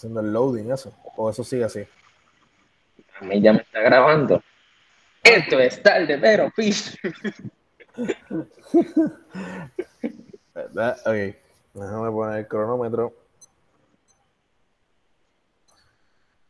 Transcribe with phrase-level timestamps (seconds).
[0.00, 0.92] haciendo el loading, eso.
[1.16, 1.86] O eso sigue así.
[3.20, 4.42] A mí ya me está grabando.
[5.22, 6.98] Esto es tarde, pero fish.
[10.54, 10.96] ¿Verdad?
[11.04, 11.36] Ok.
[11.74, 13.12] Déjame poner el cronómetro.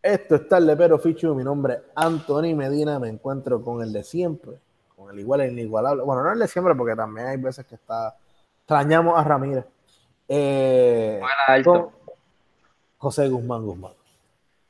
[0.01, 1.35] Esto es tarde, pero Fichu.
[1.35, 2.99] Mi nombre es Anthony Medina.
[2.99, 4.53] Me encuentro con el de siempre.
[4.97, 6.05] Con el igual e inigualable.
[6.05, 8.17] Bueno, no el de siempre, porque también hay veces que está.
[8.61, 9.65] Extrañamos a Ramírez.
[10.29, 11.93] Eh, alto.
[13.01, 13.93] José Guzmán Guzmán.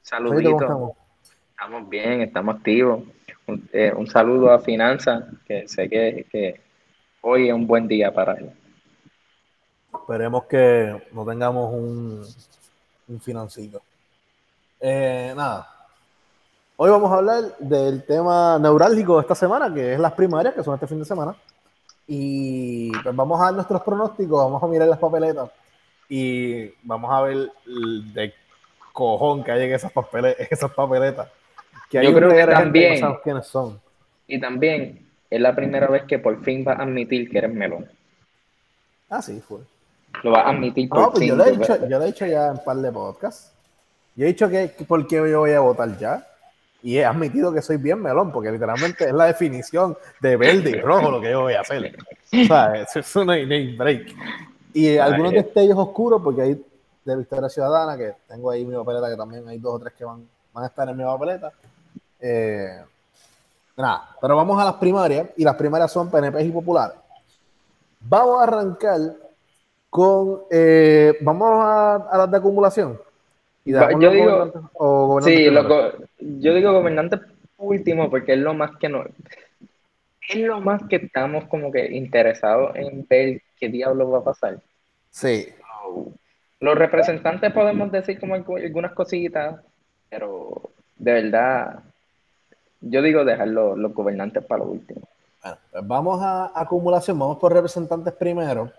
[0.03, 0.53] Saludito.
[0.53, 0.91] ¿Cómo estamos?
[1.51, 3.03] Estamos bien, estamos activos.
[3.49, 6.61] Un, eh, un saludo a Finanza, que sé que, que,
[7.23, 8.53] hoy es un buen día para él.
[9.93, 12.25] Esperemos que no tengamos un,
[13.09, 13.83] un financito.
[14.79, 15.69] Eh, nada.
[16.77, 20.63] Hoy vamos a hablar del tema neurálgico de esta semana, que es las primarias, que
[20.63, 21.35] son este fin de semana.
[22.07, 25.51] Y pues vamos a dar nuestros pronósticos, vamos a mirar las papeletas
[26.11, 28.35] y vamos a ver de
[28.93, 31.29] cojón que hay en esas, papele esas papeletas.
[31.89, 32.95] Que hay Yo creo que un también.
[32.95, 33.81] no sabemos quiénes son.
[34.27, 37.89] Y también es la primera vez que por fin vas a admitir que eres melón.
[39.09, 39.61] Ah, sí, fue.
[40.25, 41.29] Lo vas a admitir por No, pues fin.
[41.29, 41.89] yo lo, he dicho, ves.
[41.89, 43.53] yo lo he dicho ya en un par de podcasts.
[44.17, 46.27] Yo he dicho que, que por qué yo voy a votar ya.
[46.83, 50.81] Y he admitido que soy bien melón, porque literalmente es la definición de verde y
[50.81, 51.97] rojo lo que yo voy a hacer.
[52.33, 54.15] O sea, eso, no hay, no break.
[54.75, 56.65] Y algunos destellos oscuros, porque hay
[57.05, 60.05] de Victoria Ciudadana, que tengo ahí mi papeleta, que también hay dos o tres que
[60.05, 61.53] van, van a estar en mi papeleta.
[62.21, 62.79] Eh,
[63.77, 66.97] nada, pero vamos a las primarias, y las primarias son PNP y populares.
[68.01, 68.99] Vamos a arrancar
[69.89, 70.43] con.
[70.51, 73.01] eh, vamos a, a las de acumulación.
[73.65, 77.19] Y damos yo digo- o Sí, loco, yo digo gobernante
[77.59, 79.05] último porque es lo más que no.
[80.29, 84.59] Es lo más que estamos como que interesados en ver qué diablo va a pasar.
[85.11, 85.49] Sí,
[86.61, 89.61] Los representantes podemos decir como algu- algunas cositas,
[90.09, 91.81] pero de verdad,
[92.81, 95.03] yo digo dejar los, los gobernantes para lo último.
[95.43, 98.71] Bueno, pues vamos a acumulación, vamos por representantes primero.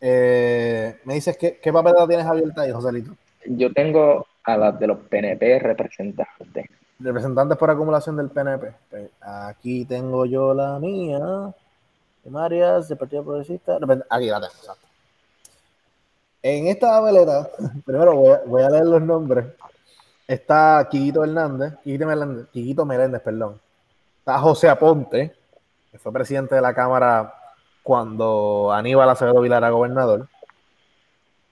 [0.00, 3.12] Eh, me dices que, qué papeleta tienes abierta ahí, Joselito.
[3.46, 6.66] Yo tengo a las de los PNP representantes.
[6.98, 8.72] Representantes por acumulación del PNP.
[8.90, 11.20] Pues, aquí tengo yo la mía.
[12.22, 13.78] Primarias del Partido Progresista.
[14.08, 14.86] Aquí la exacto.
[16.42, 17.50] En esta papeleta,
[17.84, 19.46] primero voy a, leer los nombres.
[20.26, 23.60] Está Quiquito Hernández, Quiquito Meléndez, perdón.
[24.18, 25.34] Está José Aponte,
[25.90, 27.34] que fue presidente de la Cámara
[27.82, 30.28] cuando Aníbal Acevedo Vilar era gobernador.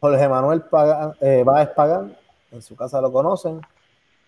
[0.00, 0.64] Jorge Manuel
[1.20, 2.16] eh, Báez Pagán,
[2.50, 3.60] en su casa lo conocen.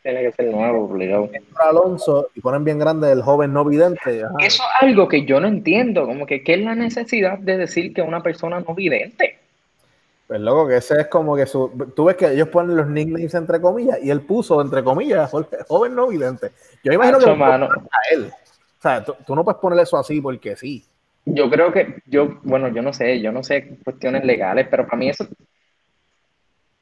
[0.03, 1.31] Tiene que ser nuevo, obligado.
[1.57, 4.25] Alonso, y ponen bien grande el joven no vidente.
[4.25, 4.35] Ajá.
[4.41, 7.95] Eso es algo que yo no entiendo, como que qué es la necesidad de decir
[7.95, 9.39] que una persona no vidente.
[10.27, 11.71] Pues loco, que ese es como que su.
[11.95, 15.31] Tú ves que ellos ponen los nicknames entre comillas y él puso entre comillas
[15.69, 16.51] joven no vidente.
[16.83, 17.67] Yo imagino que mano.
[17.71, 18.25] a él.
[18.25, 20.85] O sea, tú, tú no puedes poner eso así porque sí.
[21.25, 24.97] Yo creo que, yo, bueno, yo no sé, yo no sé cuestiones legales, pero para
[24.97, 25.25] mí eso,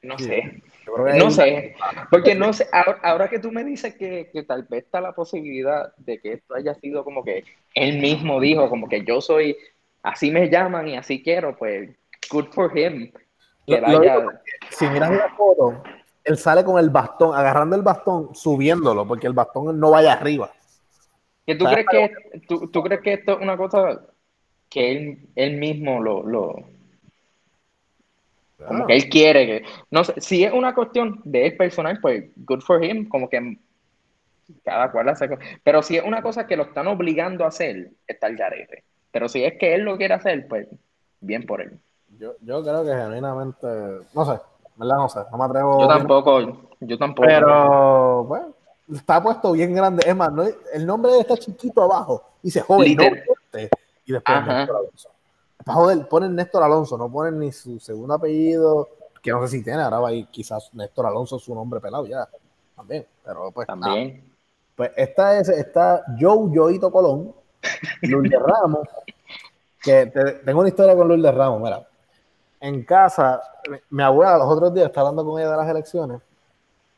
[0.03, 0.25] no Sí.
[0.25, 1.75] sé, Yo creo que no sé,
[2.11, 5.13] porque no sé, ahora, ahora que tú me dices que, que tal vez está la
[5.13, 9.57] posibilidad de que esto haya sido como que él mismo dijo, como que yo soy,
[10.03, 11.91] así me llaman y así quiero, pues,
[12.31, 13.13] good for him.
[13.67, 14.33] Que Lo- lo digo
[14.71, 15.81] Si miras la foto,
[16.25, 20.51] él sale con el bastón, agarrando el bastón, subiéndolo, porque el bastón no vaya arriba.
[21.47, 24.09] ¿que tú, crees que, tú, tú crees que esto es una cosa
[24.69, 26.57] que él, él mismo lo, lo,
[28.67, 28.87] como Ah.
[28.87, 32.61] que él quiere que no sé si es una cuestión de él personal pues good
[32.61, 33.59] for him como que
[34.65, 35.29] cada cual hace
[35.63, 39.29] pero si es una cosa que lo están obligando a hacer está el garete pero
[39.29, 40.67] si es que él lo quiere hacer pues
[41.21, 41.79] bien por él
[42.19, 43.67] Yo, yo creo que genuinamente,
[44.15, 44.41] no sé,
[44.77, 44.97] ¿verdad?
[44.97, 45.81] No sé, no me atrevo.
[45.81, 46.41] yo tampoco
[46.81, 48.55] yo tampoco Pero, bueno,
[48.93, 50.03] está puesto bien grande.
[50.07, 52.25] Es más, no, el nombre está chiquito abajo.
[52.43, 53.05] Dice joven, no.
[54.07, 54.67] Y después Ajá.
[55.67, 58.89] Joder, ponen Néstor Alonso, no ponen ni su segundo apellido,
[59.23, 62.29] que no sé si tiene, ahora va quizás Néstor Alonso su nombre pelado ya.
[62.77, 63.69] También, pero pues.
[63.69, 63.81] nada.
[63.81, 64.25] también
[64.75, 67.35] Pues esta es, está Joe Yoito Colón,
[68.03, 68.89] Lourdes Ramos,
[69.83, 71.87] que te- tengo una historia con Lourdes Ramos, mira.
[72.61, 73.41] En casa,
[73.71, 76.21] mi, mi abuela los otros días está hablando con ella de las elecciones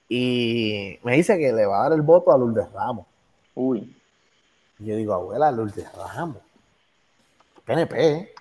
[0.08, 3.06] y me dice que le va a dar el voto a Lourdes Ramos.
[3.54, 3.96] uy
[4.78, 6.38] Y yo digo, abuela, Lourdes Ramos.
[7.64, 8.31] PNP.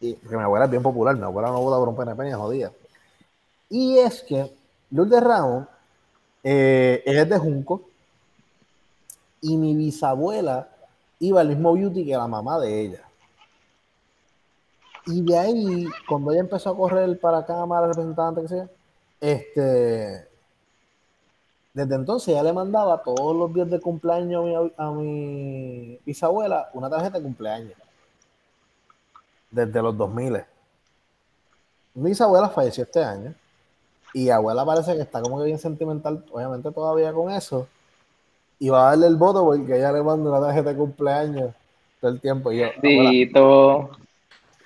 [0.00, 2.32] Y, porque mi abuela es bien popular, mi abuela no vota por un PNP ni
[2.32, 2.72] jodida.
[3.68, 4.52] Y es que
[4.90, 5.66] Lourdes Ramos,
[6.42, 7.82] eh, es de Junco,
[9.40, 10.68] y mi bisabuela
[11.18, 13.02] iba al mismo beauty que la mamá de ella.
[15.06, 18.68] Y de ahí, cuando ella empezó a correr para Cámara, representante, que sea,
[19.20, 20.28] este,
[21.74, 26.70] Desde entonces ya le mandaba todos los días de cumpleaños a mi, a mi bisabuela
[26.74, 27.87] una tarjeta de cumpleaños.
[29.50, 30.44] Desde los 2000.
[31.94, 33.34] Mi bisabuela falleció este año.
[34.14, 37.68] Y abuela parece que está como que bien sentimental, obviamente todavía con eso.
[38.58, 41.54] Y va a darle el voto porque ella le manda una tarjeta de cumpleaños
[42.00, 42.52] todo el tiempo.
[42.52, 42.68] Y yo.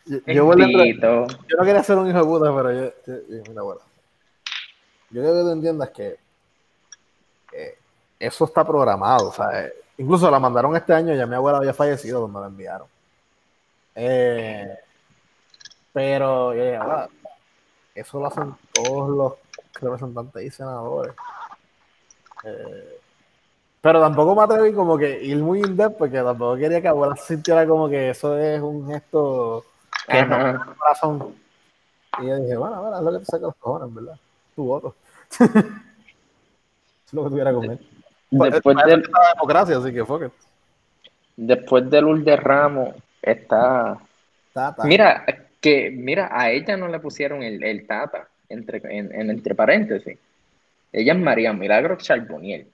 [0.05, 2.90] Yo, yo, yo, no quería ser un hijo de puta, pero yo,
[3.49, 3.81] mira, abuela.
[5.11, 6.17] Yo creo que tú entiendas que
[7.52, 7.79] eh,
[8.19, 9.29] eso está programado.
[9.29, 12.46] O sea, eh, incluso la mandaron este año, ya mi abuela había fallecido cuando la
[12.46, 12.88] enviaron.
[13.94, 14.78] Eh,
[15.92, 16.52] pero
[17.94, 19.34] eso lo hacen todos los
[19.80, 21.14] representantes y senadores.
[23.80, 27.16] pero tampoco me atreví como que ir muy in depth porque tampoco quería que abuela
[27.16, 29.64] sintiera como que eso es un gesto
[30.06, 31.34] que no corazón.
[32.20, 34.18] Y yo dije, bueno, bueno, es lo que te saca los cojones, ¿verdad?
[34.54, 34.94] Tu voto.
[35.40, 37.78] es lo que tuviera que comer.
[38.30, 40.24] Después de la democracia, así que fuck
[41.36, 43.98] Después del Lourdes Ramos está...
[44.52, 44.84] Tata.
[44.84, 45.24] Mira,
[45.62, 50.19] que mira, a ella no le pusieron el, el tata entre, en, entre paréntesis.
[50.92, 52.70] Ella es María Milagro Charboniel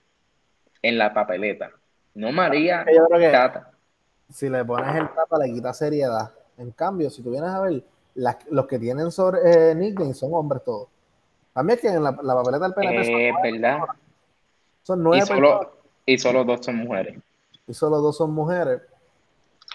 [0.83, 1.71] en la papeleta.
[2.15, 2.85] No María
[3.31, 3.71] Tata.
[4.31, 6.33] Si le pones el tata, le quita seriedad.
[6.56, 7.83] En cambio, si tú vienes a ver,
[8.50, 10.89] los que tienen sobre eh, nickname son hombres todos.
[11.53, 13.79] También que en la, papeleta del PNP eh, son ¿verdad?
[14.83, 15.73] Son nueve y solo,
[16.06, 17.19] y solo dos son mujeres.
[17.67, 18.83] Y solo dos son mujeres.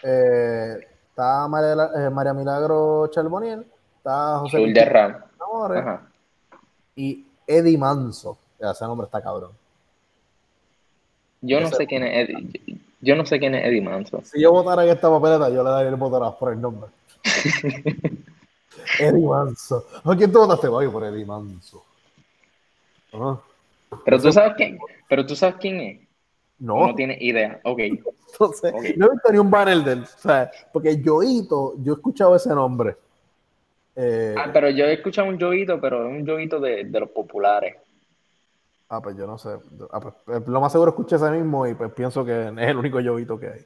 [0.04, 0.78] Eh,
[1.10, 3.66] está María, eh, María, Milagro Charboniel,
[3.98, 4.78] está José Luis
[6.96, 8.38] y Eddie Manso.
[8.60, 9.52] Ese nombre está cabrón.
[11.42, 12.80] Yo no sé quién es Eddie.
[13.02, 14.22] Yo no sé quién es Eddie Manso.
[14.24, 16.90] Si yo votara en esta papeleta, yo le daría el voto por el nombre.
[19.00, 19.86] Eddie Manso.
[20.04, 20.68] ¿A quién tú votaste?
[20.68, 21.84] Voy por Eddie Manso.
[23.14, 23.40] Ah.
[24.06, 26.00] Pero tú sabes quién, pero tú sabes quién es.
[26.64, 26.88] No.
[26.88, 27.60] No tienes idea.
[27.66, 27.80] Ok.
[27.80, 30.04] Entonces, no he visto ni un banner de él.
[30.04, 32.96] O sea, porque Yoito, yo he escuchado ese nombre.
[33.98, 37.76] Eh, ah, pero yo he escuchado un Yoito, pero un Yoito de, de los populares.
[38.88, 39.50] Ah, pues yo no sé.
[39.92, 42.78] Ah, pues, eh, lo más seguro escuché ese mismo y pues pienso que es el
[42.78, 43.66] único llovito que hay.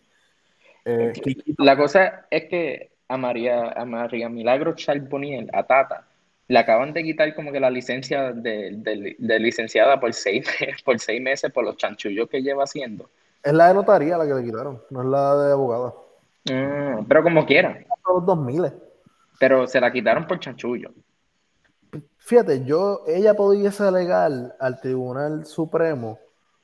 [0.86, 1.14] Eh,
[1.60, 6.08] la cosa es que a María, a María Milagro Charboniel, a Tata,
[6.48, 10.48] le acaban de quitar como que la licencia de, licenciada por seis,
[10.86, 13.10] por seis meses por los chanchullos que lleva haciendo.
[13.44, 15.94] Es la de notaría la que le quitaron, no es la de abogada.
[16.46, 17.86] Mm, pero como quiera.
[18.08, 18.74] Los 2000.
[19.40, 20.92] Pero se la quitaron por chanchullo.
[22.18, 26.20] Fíjate, yo, ella pudiese alegar al Tribunal Supremo,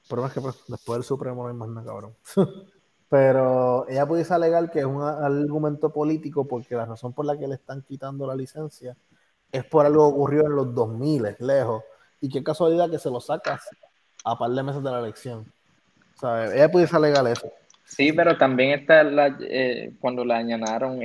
[0.10, 2.16] pero es que pues, después del Supremo no hay más nada, cabrón.
[3.10, 7.48] pero ella pudiese alegar que es un argumento político porque la razón por la que
[7.48, 8.98] le están quitando la licencia
[9.54, 11.84] es por algo que ocurrió en los 2000, lejos.
[12.20, 13.70] Y qué casualidad que se lo sacas
[14.26, 15.46] a par de meses de la elección.
[16.20, 17.50] sea, Ella pudiese alegar eso.
[17.86, 21.00] Sí, pero también está la, eh, cuando la añanaron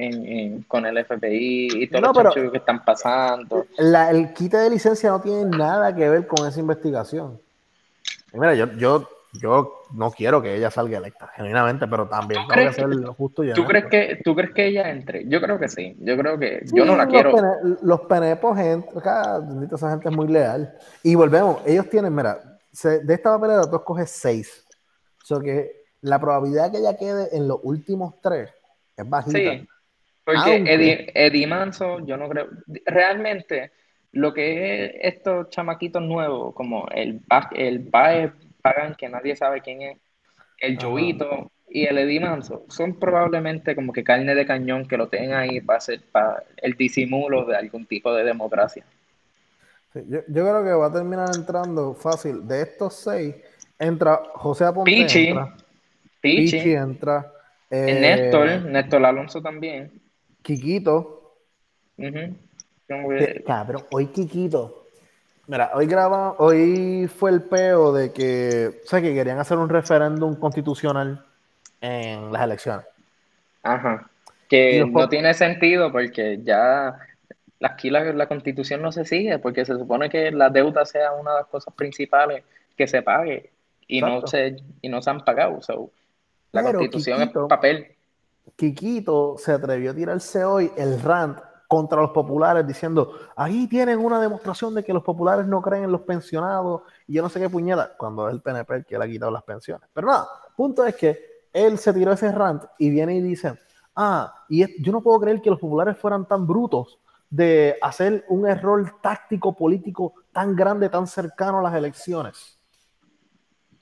[0.67, 3.67] con el FBI y todos los que están pasando.
[3.77, 7.39] el quite de licencia no tiene nada que ver con esa investigación.
[8.33, 12.73] mira, yo, yo, yo no quiero que ella salga electa, genuinamente, pero también tengo que
[12.73, 15.29] ser justo y ¿tú crees que ¿Tú crees que ella entre?
[15.29, 15.97] Yo creo que sí.
[16.01, 17.35] Yo creo que yo no la quiero.
[17.83, 19.41] los penepos, gente, acá,
[19.73, 20.75] esa gente es muy leal.
[21.03, 22.41] Y volvemos, ellos tienen, mira,
[22.83, 24.67] de esta papelera tú escoges seis.
[25.23, 28.51] O sea que la probabilidad de que ella quede en los últimos tres
[28.97, 29.39] es bajita.
[29.39, 29.69] Sí,
[30.25, 32.49] porque Eddie, Manso, yo no creo.
[32.87, 33.73] Realmente,
[34.13, 37.21] lo que es estos chamaquitos nuevos, como el,
[37.53, 38.33] el Bae
[38.97, 39.99] Que nadie sabe quién es,
[40.61, 45.09] el Joito y el Eddie Manso, son probablemente como que carne de cañón que lo
[45.09, 48.85] tengan ahí para hacer para el disimulo de algún tipo de democracia.
[49.95, 52.47] yo, creo que va a terminar entrando fácil.
[52.47, 53.35] De estos seis,
[53.79, 54.91] entra José Aponte.
[56.21, 57.33] Pichi, entra.
[57.71, 59.93] Eh, Néstor, Néstor Alonso también.
[60.43, 61.37] Quiquito.
[63.47, 64.78] Cabrón, hoy Quiquito.
[65.49, 69.71] Mira, hoy graba, hoy fue el peo de que, o sea, que querían hacer un
[69.71, 71.25] referéndum constitucional
[71.81, 72.85] en las elecciones.
[73.63, 74.11] Ajá.
[74.47, 76.99] Que no tiene sentido porque ya
[77.63, 81.33] aquí la, la, constitución no se sigue, porque se supone que la deuda sea una
[81.33, 82.45] de las cosas principales
[82.77, 83.51] que se pague
[83.87, 85.61] y no se y no se han pagado.
[86.53, 87.97] La constitución es papel.
[88.55, 94.19] Quiquito se atrevió a tirarse hoy el rant contra los populares diciendo, ahí tienen una
[94.19, 97.51] demostración de que los populares no creen en los pensionados y yo no sé qué
[97.51, 99.87] puñeta, cuando es el PNP el que le ha quitado las pensiones.
[99.93, 101.21] Pero nada, punto es que
[101.53, 103.61] él se tiró ese rant y viene y dice,
[103.95, 106.99] ah, y yo no puedo creer que los populares fueran tan brutos
[107.29, 112.59] de hacer un error táctico político tan grande, tan cercano a las elecciones.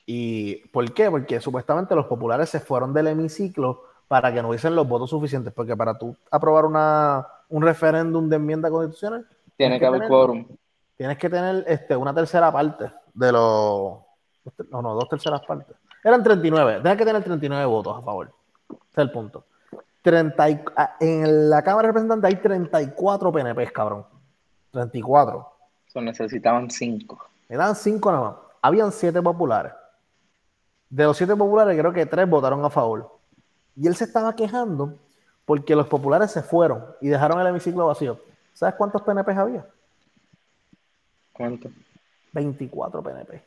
[0.04, 1.08] ¿Y por qué?
[1.08, 5.52] Porque supuestamente los populares se fueron del hemiciclo para que no hubiesen los votos suficientes,
[5.52, 10.46] porque para tú aprobar una, un referéndum de enmienda constitucional, Tiene que haber tener- quórum.
[10.96, 13.98] tienes que tener este, una tercera parte de los...
[14.70, 15.75] No, no, dos terceras partes.
[16.04, 18.30] Eran 39, tienes que tener 39 votos a favor.
[18.70, 19.44] Ese es el punto.
[20.02, 24.06] 30 y- ah, en la Cámara de Representantes hay 34 PNPs, cabrón.
[24.70, 25.52] 34.
[25.88, 27.18] So, necesitaban cinco.
[27.48, 28.34] Eran 5 nada más.
[28.62, 29.72] Habían 7 populares.
[30.88, 33.15] De los 7 populares, creo que 3 votaron a favor.
[33.76, 34.95] Y él se estaba quejando
[35.45, 38.18] porque los populares se fueron y dejaron el hemiciclo vacío.
[38.54, 39.66] ¿Sabes cuántos PNPs había?
[41.33, 41.68] ¿Cuánto?
[42.33, 43.42] 24 PNP.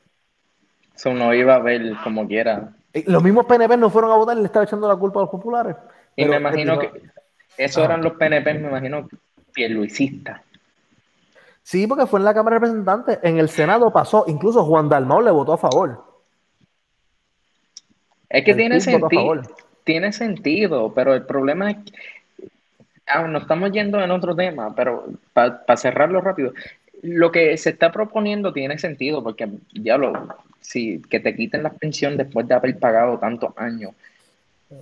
[0.96, 2.74] Eso no iba a ver como quiera.
[2.94, 5.24] Eh, Los mismos PNP no fueron a votar y le estaba echando la culpa a
[5.24, 5.76] los populares.
[6.16, 9.08] Y me imagino él dijo- que esos eran los PNP, me imagino,
[9.54, 10.42] pierluisistas.
[11.64, 13.20] Sí, porque fue en la Cámara de Representantes.
[13.22, 14.26] En el Senado pasó.
[14.28, 16.04] Incluso Juan Dalmau le votó a favor.
[18.28, 19.42] Es que El tiene sentido, favor.
[19.84, 21.94] Tiene sentido, pero el problema es que
[23.08, 26.54] ah, nos estamos yendo en otro tema, pero para cerrarlo rápido,
[27.02, 30.14] lo que se está proponiendo tiene sentido, porque ya lo,
[30.60, 33.94] si que te quiten la pensión después de haber pagado tantos años,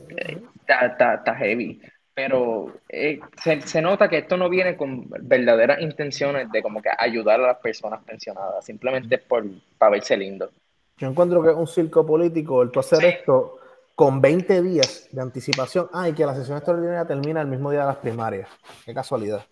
[0.10, 1.80] eh, está, está heavy.
[2.14, 6.90] Pero eh, se, se nota que esto no viene con verdaderas intenciones de como que
[6.98, 9.46] ayudar a las personas pensionadas, simplemente por
[9.78, 10.50] para verse lindo.
[10.98, 13.06] Yo encuentro que es un circo político el tú hacer Sí.
[13.06, 13.60] esto
[13.98, 15.90] con 20 días de anticipación.
[15.92, 18.48] Ah, y que la sesión extraordinaria termina el mismo día de las primarias.
[18.86, 19.44] Qué casualidad.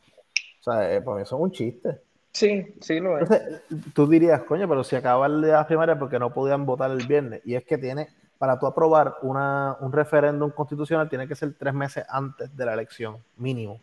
[0.60, 2.00] O sea, eh, para mí eso es un chiste.
[2.32, 3.24] Sí, sí lo es.
[3.24, 3.62] Entonces,
[3.96, 6.92] tú dirías, coño, pero si acaba el día de las primarias porque no podían votar
[6.92, 7.42] el viernes.
[7.44, 11.74] Y es que tiene, para tú aprobar una, un referéndum constitucional, tiene que ser tres
[11.74, 13.82] meses antes de la elección, mínimo.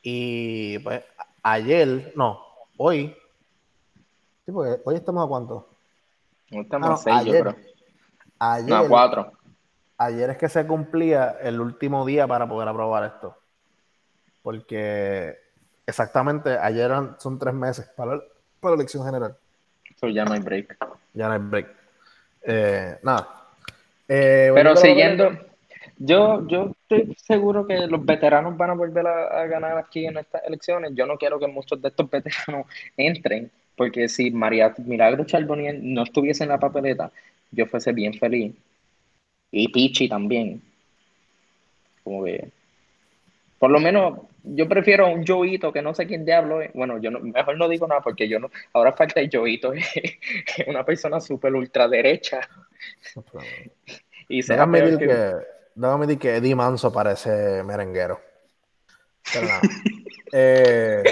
[0.00, 1.04] Y pues
[1.42, 2.40] ayer, no,
[2.78, 3.14] hoy.
[4.46, 5.68] Sí, porque hoy estamos a cuánto?
[6.50, 7.42] Estamos Ah, no, a seis, yo ayer.
[7.42, 7.56] creo.
[8.38, 9.32] Ayer, No, a cuatro.
[9.98, 13.36] Ayer es que se cumplía el último día para poder aprobar esto.
[14.42, 15.38] Porque
[15.86, 18.20] exactamente ayer son tres meses para,
[18.60, 19.36] para la elección general.
[19.94, 20.76] Eso ya no hay break.
[21.14, 21.68] Ya no hay break.
[22.42, 23.28] Eh, nada.
[24.08, 25.32] Eh, Pero siguiendo,
[25.98, 30.18] yo, yo estoy seguro que los veteranos van a volver a, a ganar aquí en
[30.18, 30.92] estas elecciones.
[30.94, 36.04] Yo no quiero que muchos de estos veteranos entren, porque si María Milagro Charbonnier no
[36.04, 37.10] estuviese en la papeleta,
[37.50, 38.54] yo fuese bien feliz.
[39.58, 40.60] Y Pichi también.
[42.04, 42.50] Como que,
[43.58, 46.70] por lo menos, yo prefiero un Joito que no sé quién diablo es.
[46.74, 48.50] Bueno, yo no- mejor no digo nada porque yo no.
[48.74, 49.88] Ahora falta el Joito, es
[50.66, 52.40] una persona súper ultraderecha.
[54.28, 55.32] Y Déjame decir que- que,
[55.76, 58.20] déjame decir que Eddie Manso parece merenguero.
[59.32, 59.60] Pero nada.
[60.32, 61.02] eh.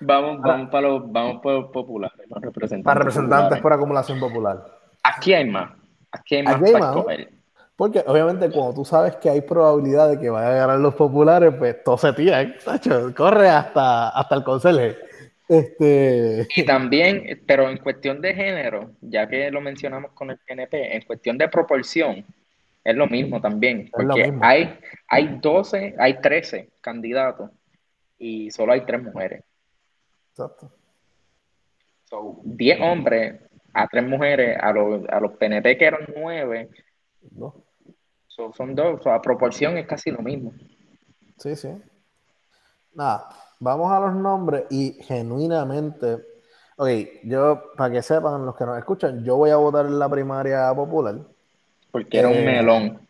[0.00, 2.84] Vamos, vamos para los, vamos por populares, los representantes.
[2.84, 3.62] Para representantes populares.
[3.62, 4.78] por acumulación popular.
[5.02, 5.72] Aquí hay más.
[6.14, 6.96] Aquí hay más Aquí hay para más.
[6.96, 7.28] escoger.
[7.76, 11.52] Porque obviamente cuando tú sabes que hay probabilidad de que vayan a ganar los populares,
[11.58, 12.54] pues todo se tira,
[13.16, 14.96] corre hasta, hasta el conserje.
[15.48, 20.96] Este, Y también, pero en cuestión de género, ya que lo mencionamos con el PNP,
[20.96, 22.24] en cuestión de proporción,
[22.84, 23.90] es lo mismo también.
[23.90, 24.40] Porque mismo.
[24.44, 24.78] hay,
[25.08, 27.50] hay 12, hay 13 candidatos
[28.18, 29.42] y solo hay 3 mujeres.
[30.30, 30.70] exacto.
[32.04, 33.40] So, 10 hombres
[33.74, 36.70] a 3 mujeres, a los, a los PNP que eran 9,
[37.32, 37.54] ¿no?
[38.28, 39.02] so, son dos.
[39.02, 40.52] So, a proporción es casi lo mismo.
[41.38, 41.68] Sí, sí.
[42.94, 43.28] Nada,
[43.60, 46.24] vamos a los nombres y genuinamente,
[46.76, 46.88] ok,
[47.24, 50.72] yo, para que sepan los que nos escuchan, yo voy a votar en la primaria
[50.74, 51.16] popular.
[51.90, 53.00] Porque era un Eh, melón.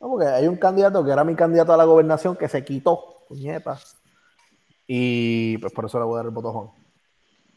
[0.00, 3.24] No, porque hay un candidato que era mi candidato a la gobernación que se quitó,
[3.28, 3.96] puñetas.
[4.86, 6.68] Y pues por eso le voy a dar el voto a Juan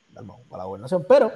[0.09, 1.05] Dalmau para la gobernación.
[1.07, 1.31] Pero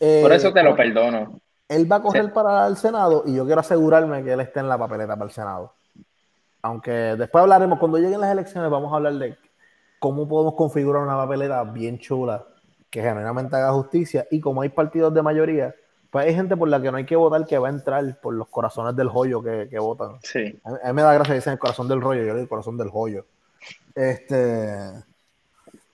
[0.00, 1.40] eh, Por eso te lo perdono.
[1.68, 2.30] él va a correr Sí.
[2.32, 5.30] para el Senado y yo quiero asegurarme que él esté en la papeleta para el
[5.30, 5.72] Senado.
[6.62, 9.36] Aunque después hablaremos, cuando lleguen las elecciones, vamos a hablar de
[9.98, 12.44] cómo podemos configurar una papeleta bien chula
[12.90, 14.26] que genuinamente haga justicia.
[14.30, 15.74] Y como hay partidos de mayoría,
[16.10, 18.34] pues hay gente por la que no hay que votar que va a entrar por
[18.34, 20.16] los corazones del joyo que, que votan.
[20.22, 20.58] Sí.
[20.64, 22.32] A mí, a mí me da gracia que dicen el corazón del rollo, yo le
[22.34, 23.24] digo el corazón del joyo.
[23.94, 25.04] Este.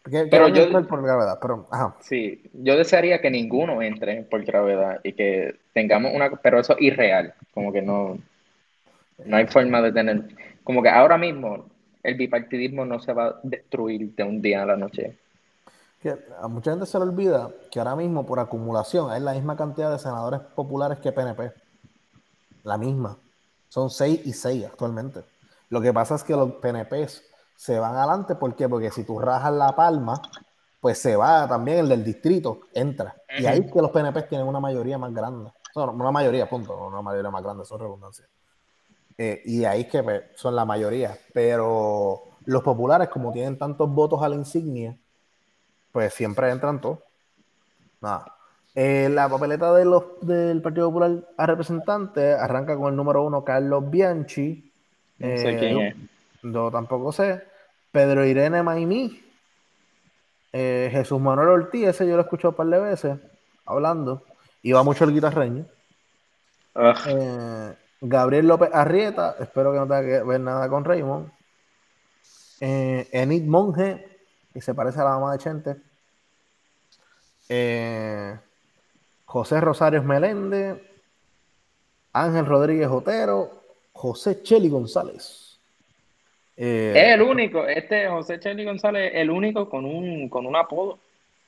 [0.05, 0.87] Pero yo- yo.
[0.87, 1.67] Por gravedad, pero.
[1.71, 1.95] Ajá.
[2.01, 6.83] Sí, yo desearía que ninguno entre por gravedad y que tengamos una, pero eso es
[6.83, 8.19] irreal, como que no,
[9.25, 10.29] no hay forma de tener,
[10.63, 11.67] como que ahora mismo
[12.03, 15.17] el bipartidismo no se va a destruir de un día a la noche.
[16.03, 19.57] Que a mucha gente se le olvida que ahora mismo, por acumulación, hay la misma
[19.57, 21.51] cantidad de senadores populares que PNP.
[22.63, 23.17] La misma.
[23.71, 25.21] Son 6 y 6 actualmente.
[25.71, 27.25] Lo que pasa es que los PNPs
[27.57, 28.69] se van adelante, ¿por qué?
[28.69, 30.21] Porque si tú rajas la palma,
[30.81, 33.17] pues se va también el del distrito, entra.
[33.39, 35.51] Y ahí es que los PNP tienen una mayoría más grande.
[35.75, 38.29] una mayoría, punto, una mayoría más grande, son redundancias.
[39.17, 41.17] Eh, y ahí es que pues, son la mayoría.
[41.33, 44.97] Pero los populares, como tienen tantos votos a la insignia,
[45.91, 46.99] pues siempre entran todos.
[48.01, 48.27] Nada.
[48.75, 53.45] Eh, la papeleta de los, del Partido Popular a representantes arranca con el número uno,
[53.45, 54.71] Carlos Bianchi.
[55.19, 55.97] No sé eh, quién es.
[56.45, 57.43] Yo tampoco sé.
[57.91, 59.21] Pedro Irene Maimí.
[60.53, 63.19] Eh, Jesús Manuel Ortiz, ese yo lo he escuchado un par de veces
[63.67, 64.23] hablando.
[64.65, 65.67] Va mucho el guitarreño.
[68.01, 71.31] Gabriel López Arrieta, espero que no tenga que ver nada con Raymond.
[72.61, 74.21] Enid Monge,
[74.53, 75.77] que se parece a la mamá de Chente.
[77.49, 78.39] Eh,
[79.25, 80.81] José Rosario Meléndez,
[82.13, 85.44] Ángel Rodríguez Otero, José Cheli González.
[86.57, 90.99] Eh, es el único, este José Cheli González, el único con un, con un apodo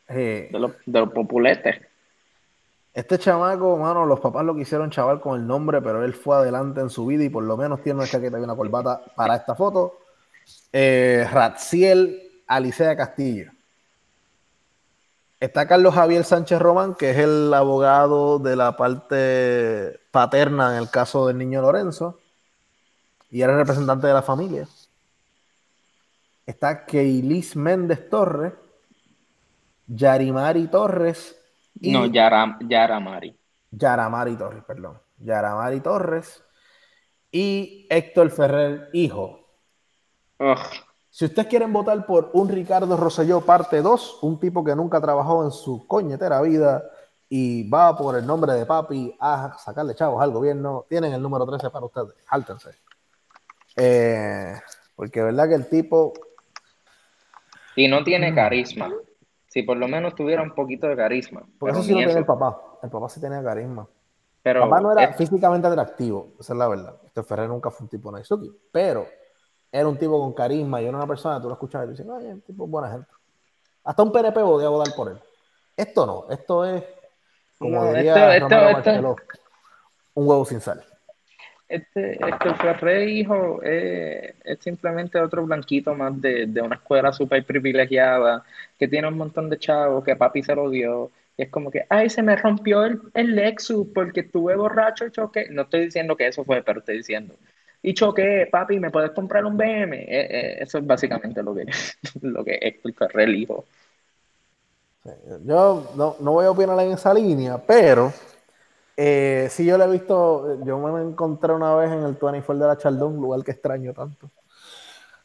[0.08, 1.76] eh, de, los, de populetes.
[2.92, 6.80] Este chamaco, mano, los papás lo quisieron chaval con el nombre, pero él fue adelante
[6.80, 9.54] en su vida y por lo menos tiene una chaqueta y una corbata para esta
[9.54, 9.98] foto.
[10.72, 13.52] Eh, Ratziel Alicea Castillo.
[15.38, 20.90] Está Carlos Javier Sánchez Román, que es el abogado de la parte paterna en el
[20.90, 22.18] caso del niño Lorenzo,
[23.30, 24.66] y era el representante de la familia.
[26.46, 28.52] Está Keilis Méndez Torres,
[29.88, 31.36] Yarimari Torres.
[31.80, 33.36] Y no, Yaramari.
[33.70, 34.98] Yaramari Torres, perdón.
[35.18, 36.42] Yaramari Torres
[37.32, 39.40] y Héctor Ferrer, hijo.
[41.10, 45.44] Si ustedes quieren votar por un Ricardo Rosselló parte 2, un tipo que nunca trabajó
[45.44, 46.84] en su coñetera vida
[47.28, 51.46] y va por el nombre de papi a sacarle chavos al gobierno, tienen el número
[51.46, 52.14] 13 para ustedes.
[52.28, 52.70] Háltense.
[53.76, 54.54] Eh,
[54.94, 56.12] porque verdad que el tipo...
[57.76, 58.92] Y no tiene carisma.
[59.46, 61.46] Si por lo menos tuviera un poquito de carisma.
[61.58, 62.60] Por eso sí lo tiene el papá.
[62.82, 63.86] El papá sí tenía carisma.
[64.42, 66.94] Pero el papá no era físicamente atractivo, esa es la verdad.
[67.04, 69.06] Este Ferrer nunca fue un tipo Naisuki, pero
[69.72, 72.26] era un tipo con carisma y era una persona, tú lo escuchas y dices, ay,
[72.26, 73.08] un tipo buena gente.
[73.82, 75.18] Hasta un PNP podía votar por él.
[75.76, 76.84] Esto no, esto es,
[77.58, 79.16] como diría esto,
[80.14, 80.84] un huevo sin sal.
[81.68, 88.44] Este, este hijo, es simplemente otro blanquito más de, de una escuela súper privilegiada,
[88.78, 91.84] que tiene un montón de chavos, que papi se lo dio, y es como que,
[91.88, 95.48] ay, se me rompió el, el Lexus porque estuve borracho y choqué.
[95.50, 97.34] No estoy diciendo que eso fue, pero estoy diciendo,
[97.82, 99.96] y choqué, papi, ¿me puedes comprar un BM?
[99.96, 101.66] Eh, eh, eso es básicamente lo que,
[102.22, 103.64] lo que Héctor Ferrer hijo.
[105.44, 108.12] Yo no, no, voy a opinar en esa línea, pero
[108.96, 112.66] eh, sí yo lo he visto, yo me encontré una vez en el 24 de
[112.66, 114.30] la Chaldón, lugar que extraño tanto.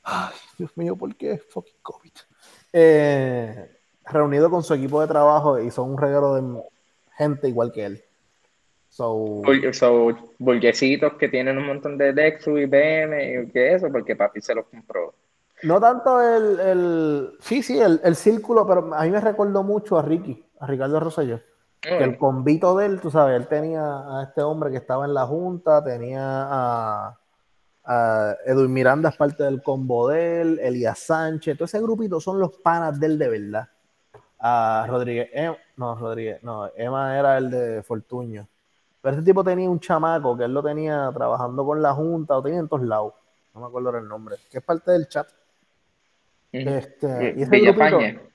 [0.04, 1.38] Ay, Dios mío, ¿por qué?
[1.38, 2.12] Fucking COVID.
[2.74, 3.72] Eh,
[4.06, 6.64] reunido con su equipo de trabajo y son un regalo de
[7.16, 8.04] gente igual que él.
[8.90, 9.42] So,
[10.38, 14.54] burguesitos que tienen un montón de Dexu y BM y que eso, porque papi se
[14.54, 15.14] los compró.
[15.64, 19.98] No tanto el, el sí, sí, el, el, círculo, pero a mí me recordó mucho
[19.98, 21.40] a Ricky, a Ricardo Rosselló.
[21.82, 25.16] Que el convito de él, tú sabes, él tenía a este hombre que estaba en
[25.16, 27.20] la junta, tenía a,
[27.84, 32.40] a Edwin Miranda es parte del combo de él, Elías Sánchez, todo ese grupito son
[32.40, 33.70] los panas de él de verdad.
[34.38, 38.48] A Rodríguez, em, no, Rodríguez, no, Emma era el de Fortuño.
[39.02, 42.44] Pero ese tipo tenía un chamaco que él lo tenía trabajando con la Junta, o
[42.44, 43.14] tenía en todos lados.
[43.54, 44.36] No me acuerdo el nombre.
[44.50, 45.28] Que es parte del chat.
[46.52, 48.31] Este, y Villafañe.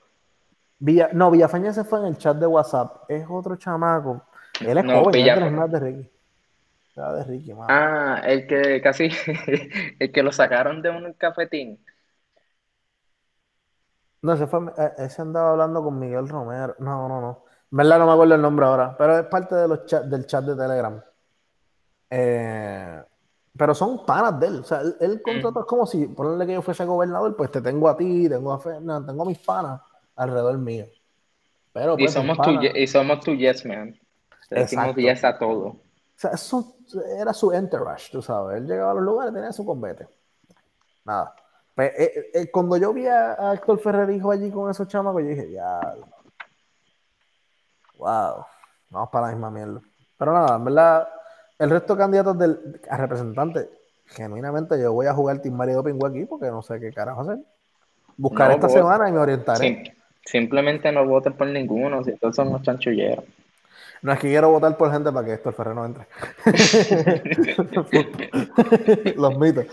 [0.79, 3.09] Villa, no, Villafañe se fue en el chat de WhatsApp.
[3.09, 4.23] Es otro chamaco.
[4.59, 6.11] Él es joven, es más de Ricky.
[6.95, 9.09] De Ricky ah, el que casi,
[9.99, 11.79] el que lo sacaron de un cafetín.
[14.21, 16.75] No, ese fue, eh, ese andaba hablando con Miguel Romero.
[16.79, 19.81] No, no, no verdad no me acuerdo el nombre ahora, pero es parte de los
[20.09, 21.01] del chat de Telegram.
[22.09, 23.03] Eh,
[23.57, 24.59] pero son panas de él.
[24.59, 27.89] O sea, él, contrata es como si, ponerle que yo fuese gobernador, pues te tengo
[27.89, 29.81] a ti, tengo a Fernando, tengo a mis panas
[30.17, 30.87] alrededor mío.
[31.71, 33.97] Pero, y, pues, somos tu, y somos tu yes man.
[34.49, 35.65] decimos yes a todo.
[35.67, 36.75] O sea, eso
[37.17, 38.57] era su entourage, tú sabes.
[38.57, 40.07] Él llegaba a los lugares, tenía su combate.
[41.05, 41.35] Nada.
[41.75, 45.29] Pues, eh, eh, cuando yo vi a, Héctor Ferrer hijo allí con esos chamacos, yo
[45.29, 45.79] dije, ya,
[47.97, 48.45] Wow.
[48.89, 49.81] Vamos para la misma mierda.
[50.17, 51.07] Pero nada, en verdad,
[51.59, 53.69] el resto de candidatos del, a representantes,
[54.05, 57.39] genuinamente yo voy a jugar Team Mario Doping aquí porque no sé qué carajo hacer.
[58.15, 59.96] Buscar esta semana y me orientaré.
[60.27, 63.23] Simplemente no voten por ninguno, si todos son unos chanchulleros.
[64.01, 66.05] No es que quiero votar por gente para que esto el Ferrer no entre.
[69.15, 69.65] Los mitos.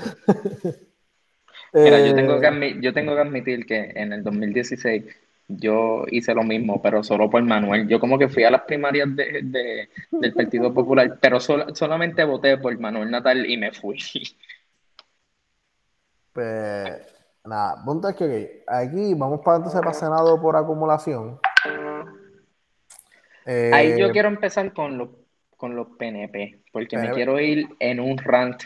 [1.74, 5.04] Mira, yo, tengo que eh, yo tengo que admitir que en el 2016
[5.48, 7.86] yo hice lo mismo, pero solo por Manuel.
[7.86, 12.24] Yo como que fui a las primarias de, de, del Partido Popular, pero sol, solamente
[12.24, 13.98] voté por Manuel Natal y me fui.
[16.32, 17.13] Pues
[17.44, 21.38] nada, punto es que aquí vamos para entonces para Senado por acumulación.
[23.46, 25.11] Eh, Ahí yo quiero empezar con los,
[25.57, 28.62] con los PNP, porque me quiero ir en un rant,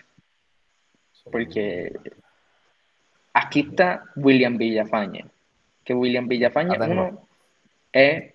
[1.30, 1.92] porque
[3.34, 5.28] aquí está William Villafañe
[5.88, 7.26] que William Villafaña, uno,
[7.90, 8.34] es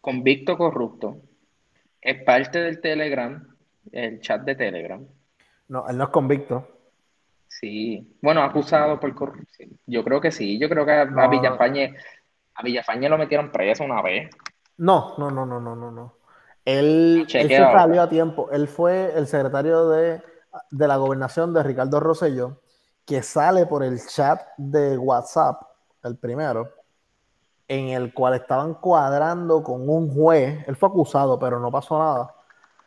[0.00, 1.16] convicto corrupto,
[2.00, 3.44] es parte del Telegram,
[3.90, 5.04] el chat de Telegram.
[5.66, 6.73] No, él no es convicto.
[7.60, 9.70] Sí, bueno, acusado por corrupción.
[9.86, 11.94] Yo creo que sí, yo creo que a, Villafañe,
[12.54, 14.30] a Villafañe lo metieron preso una vez.
[14.76, 16.14] No, no, no, no, no, no, no.
[16.64, 18.50] Él, él se salió a tiempo.
[18.50, 20.20] Él fue el secretario de,
[20.70, 22.60] de la gobernación de Ricardo Rosselló,
[23.04, 25.62] que sale por el chat de WhatsApp,
[26.02, 26.70] el primero,
[27.68, 32.34] en el cual estaban cuadrando con un juez, él fue acusado, pero no pasó nada,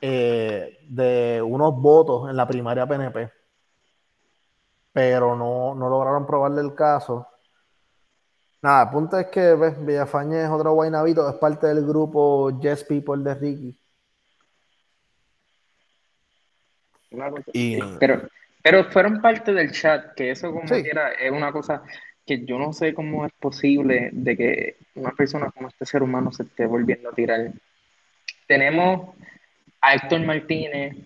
[0.02, 3.37] eh, de unos votos en la primaria PNP.
[4.98, 7.28] Pero no, lograron probarle el caso.
[8.64, 9.86] Nada, el punto es que ¿ves?
[9.86, 13.80] Villafañe es otro guaynabito, es parte del grupo Yes People de Ricky.
[18.00, 18.28] pero,
[18.64, 21.84] pero fueron parte del chat, que eso como quiera es una cosa
[22.26, 26.32] que yo no sé cómo es posible de que una persona como este ser humano
[26.32, 27.52] se esté volviendo a tirar.
[28.48, 29.16] Tenemos
[29.80, 30.98] a Héctor Martínez,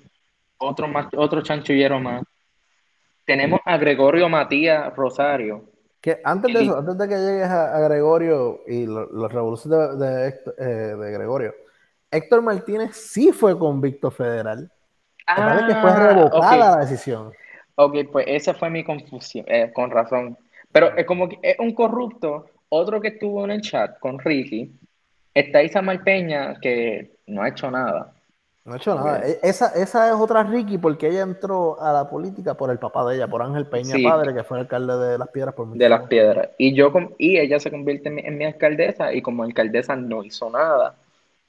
[0.60, 2.23] otro, otro chanchullero más.
[3.31, 5.63] Tenemos a Gregorio Matías Rosario.
[6.01, 10.95] Que antes de eso, antes de que llegues a, Gregorio y los revoluciones de, eh,
[10.97, 11.55] de, Gregorio,
[12.11, 14.69] Héctor Martínez sí fue convicto federal.
[15.25, 17.31] Ah, que fue revocada la decisión.
[17.75, 20.37] Ok, pues esa fue mi confusión, eh, con razón.
[20.73, 24.77] Pero es como que es un corrupto, otro que estuvo en el chat con Ricky,
[25.33, 28.13] está Isamar Peña que no ha hecho nada.
[28.63, 29.26] No ha hecho nada.
[29.26, 33.06] E, esa, esa es otra Ricky porque ella entró a la política por el papá
[33.06, 36.08] de ella, por Ángel Peña padre, que fue alcalde de Las Piedras por De Las
[36.08, 36.50] Piedras.
[36.58, 40.95] Y yo y ella se convierte en mi, alcaldesa y como alcaldesa no hizo nada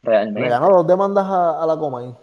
[0.03, 0.41] realmente.
[0.41, 2.15] Le ganó dos demandas a, la coma ahí.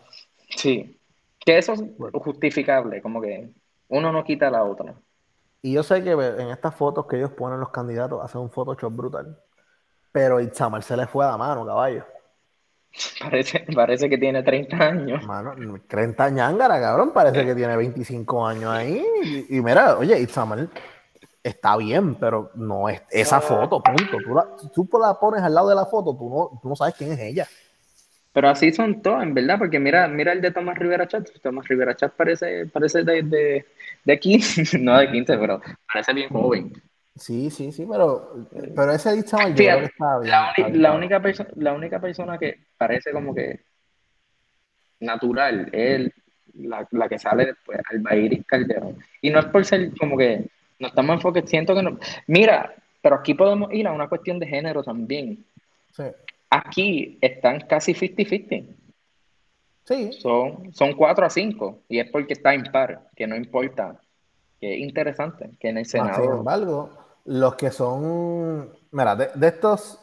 [0.50, 0.98] Sí.
[1.40, 3.48] Que eso es justificable, como que
[3.90, 4.96] uno no quita a la otra.
[5.62, 8.96] Y yo sé que en estas fotos que ellos ponen los candidatos hacen un Photoshop
[8.96, 9.38] brutal.
[10.12, 12.04] Pero Itzamar se le fue a la mano, caballo.
[13.22, 15.26] Parece, parece que tiene 30 años.
[15.26, 15.54] Mano,
[15.88, 17.12] 30 años, cabrón.
[17.14, 19.04] Parece que tiene 25 años ahí.
[19.50, 20.68] Y, mira, oye, Itzamar
[21.44, 24.18] está bien, pero no es esa foto, punto.
[24.24, 26.96] Tú la, tú la pones al lado de la foto, tú no, tú no sabes
[26.96, 27.48] quién es ella.
[28.32, 31.30] Pero así son todos, en verdad, porque mira, mira el de Tomás Rivera Chat.
[31.42, 33.66] Tomás Rivera Chat parece, parece de, de,
[34.04, 36.74] de 15, no de 15, pero parece bien joven.
[37.20, 40.32] Sí, sí, sí, pero, pero ese mayor que está bien.
[40.32, 41.22] La, la, única
[41.56, 43.60] la única persona que parece como que
[45.02, 46.12] natural es
[46.56, 48.98] la, la que sale después, Albairis Calderón.
[49.22, 52.00] Y no es por ser como que no estamos enfocados, siento que no.
[52.28, 55.46] Mira, pero aquí podemos ir a una cuestión de género también.
[55.96, 56.04] Sí.
[56.50, 58.66] Aquí están casi 50-50.
[59.84, 60.14] Sí.
[60.14, 64.00] Son, son 4 a 5 y es porque está impar, que no importa.
[64.60, 66.22] Que es interesante que en el Senado.
[66.22, 66.90] sin embargo,
[67.26, 68.70] los que son.
[68.92, 70.00] Mira, de, estos.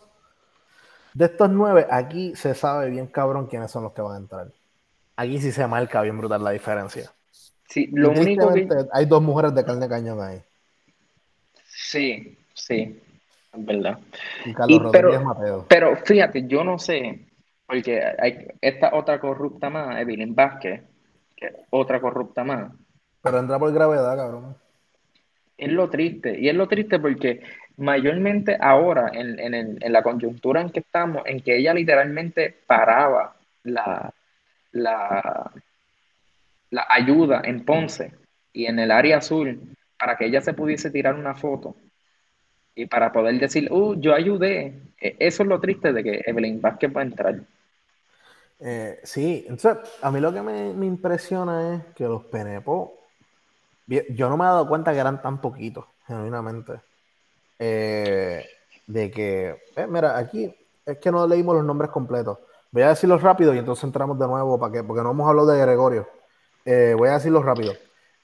[1.15, 4.49] De estos nueve, aquí se sabe bien cabrón quiénes son los que van a entrar.
[5.17, 7.11] Aquí sí se marca bien brutal la diferencia.
[7.69, 8.69] Sí, lo único que...
[8.93, 10.43] Hay dos mujeres de carne cañón ahí.
[11.65, 13.01] Sí, sí
[13.57, 13.99] verdad.
[15.69, 17.27] pero, fíjate, yo no sé,
[17.67, 20.83] porque hay esta otra corrupta más, Evelyn Vázquez,
[21.35, 22.73] que otra corrupta más.
[23.23, 24.57] Pero entra por gravedad, cabrón.
[25.59, 27.43] Es lo triste, y es lo triste porque
[27.79, 34.13] mayormente ahora, en, en, la coyuntura en que estamos, en que ella literalmente paraba la,
[34.73, 35.51] la,
[36.71, 38.13] la ayuda en Ponce
[38.53, 39.61] y en el área azul
[39.99, 41.75] para que ella se pudiese tirar una foto
[42.77, 44.75] y para poder decir, uh, yo ayudé.
[45.01, 47.41] E, eso es lo triste de que Evelyn Vázquez va entrar.
[48.61, 52.96] Eh, sí, entonces a mí lo que me, impresiona es que los Penepo,
[53.87, 56.81] yo no me he dado cuenta que eran tan poquitos, genuinamente.
[57.59, 58.45] Eh,
[58.87, 62.39] de que, eh, mira, aquí es que no leímos los nombres completos.
[62.71, 65.49] Voy a decirlos rápido y entonces entramos de nuevo para que, porque no hemos hablado
[65.49, 66.09] de Gregorio.
[66.65, 67.73] voy a decirlos rápido.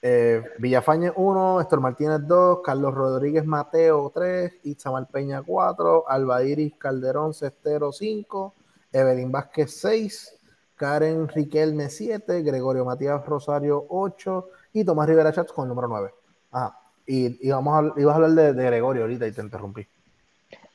[0.05, 6.75] Eh, Villafañe 1, Héctor Martínez 2, Carlos Rodríguez Mateo 3, Itzamar Peña 4, Alba Iris
[6.77, 8.53] Calderón Cestero 5,
[8.91, 10.41] Evelyn Vázquez 6,
[10.75, 16.11] Karen Riquelme 7, Gregorio Matías Rosario 8 y Tomás Rivera Chats con el número 9.
[16.53, 19.87] Ah, y, vamos a, ibas a hablar de, Gregorio ahorita y te interrumpí.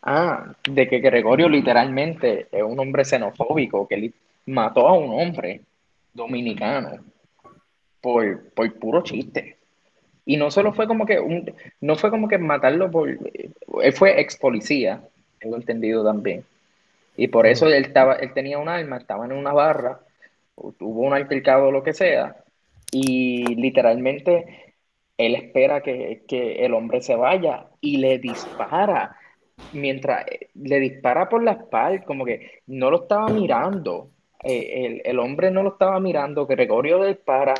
[0.01, 4.13] Ah, de que Gregorio literalmente es un hombre xenofóbico que
[4.45, 5.61] mató a un hombre
[6.13, 6.91] dominicano
[8.01, 9.57] por, por puro chiste.
[10.25, 14.19] Y no solo fue como que un, no fue como que matarlo por él fue
[14.19, 15.01] ex policía,
[15.39, 16.43] tengo entendido también.
[17.15, 19.99] Y por eso él estaba, él tenía un arma, estaba en una barra,
[20.77, 22.35] tuvo un altercado o lo que sea,
[22.91, 24.75] y literalmente
[25.17, 29.17] él espera que, que el hombre se vaya y le dispara
[29.73, 34.09] mientras le dispara por la espalda, como que no lo estaba mirando.
[34.43, 37.55] Eh, el, hombre no lo estaba mirando, Gregorio dispara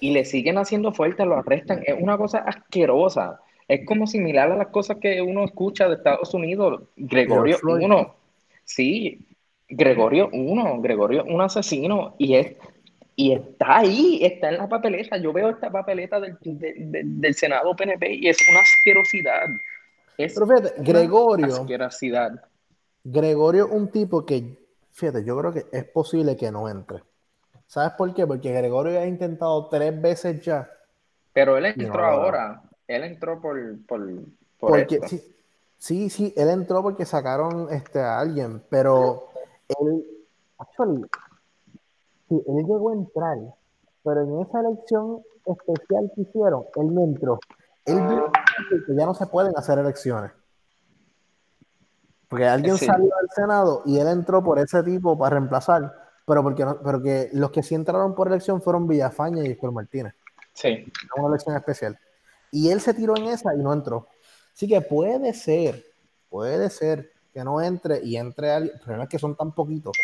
[0.00, 1.82] y le siguen haciendo fuerte, lo arrestan.
[1.86, 3.40] Es una cosa asquerosa.
[3.68, 6.82] Es como similar a las cosas que uno escucha de Estados Unidos.
[6.96, 8.14] Gregorio uno,
[8.64, 9.20] sí,
[9.68, 12.56] Gregorio uno, Gregorio un asesino y es
[13.14, 15.16] y está ahí, está en la papeleta.
[15.18, 19.46] Yo veo esta papeleta del, del Senado PNP y es una asquerosidad.
[20.16, 21.46] Pero fíjate, Gregorio.
[21.46, 22.44] Asquerosidad.
[23.04, 24.58] Gregorio, un tipo que,
[24.92, 27.02] fíjate, yo creo que es posible que no entre.
[27.66, 28.26] ¿Sabes por qué?
[28.26, 30.70] Porque Gregorio ha intentado tres veces ya.
[31.32, 32.62] Pero él entró ahora.
[32.86, 33.58] Él entró por.
[33.86, 34.06] por,
[34.58, 35.00] porque,
[35.78, 39.30] sí, sí, él entró porque sacaron este, a alguien, pero
[39.68, 40.04] él.
[40.58, 41.04] Actually,
[42.32, 43.38] sí, él llegó a entrar,
[44.02, 47.38] pero en esa elección especial que hicieron, él no entró.
[47.84, 48.32] Él dijo
[48.86, 50.30] que ya no se pueden hacer elecciones.
[52.28, 55.92] Porque alguien salió del Senado y él entró por ese tipo para reemplazar,
[56.26, 60.14] pero porque, no, porque los que sí entraron por elección fueron Villafaña y Héctor Martínez.
[60.54, 60.90] Sí.
[61.16, 61.98] Una elección especial.
[62.50, 64.08] Y él se tiró en esa y no entró.
[64.54, 65.84] Así que puede ser,
[66.30, 68.74] puede ser que no entre y entre alguien.
[68.74, 69.96] El problema es que son tan poquitos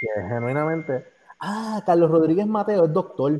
[0.00, 1.06] que genuinamente.
[1.44, 3.32] Ah, Carlos Rodríguez Mateo es doctor.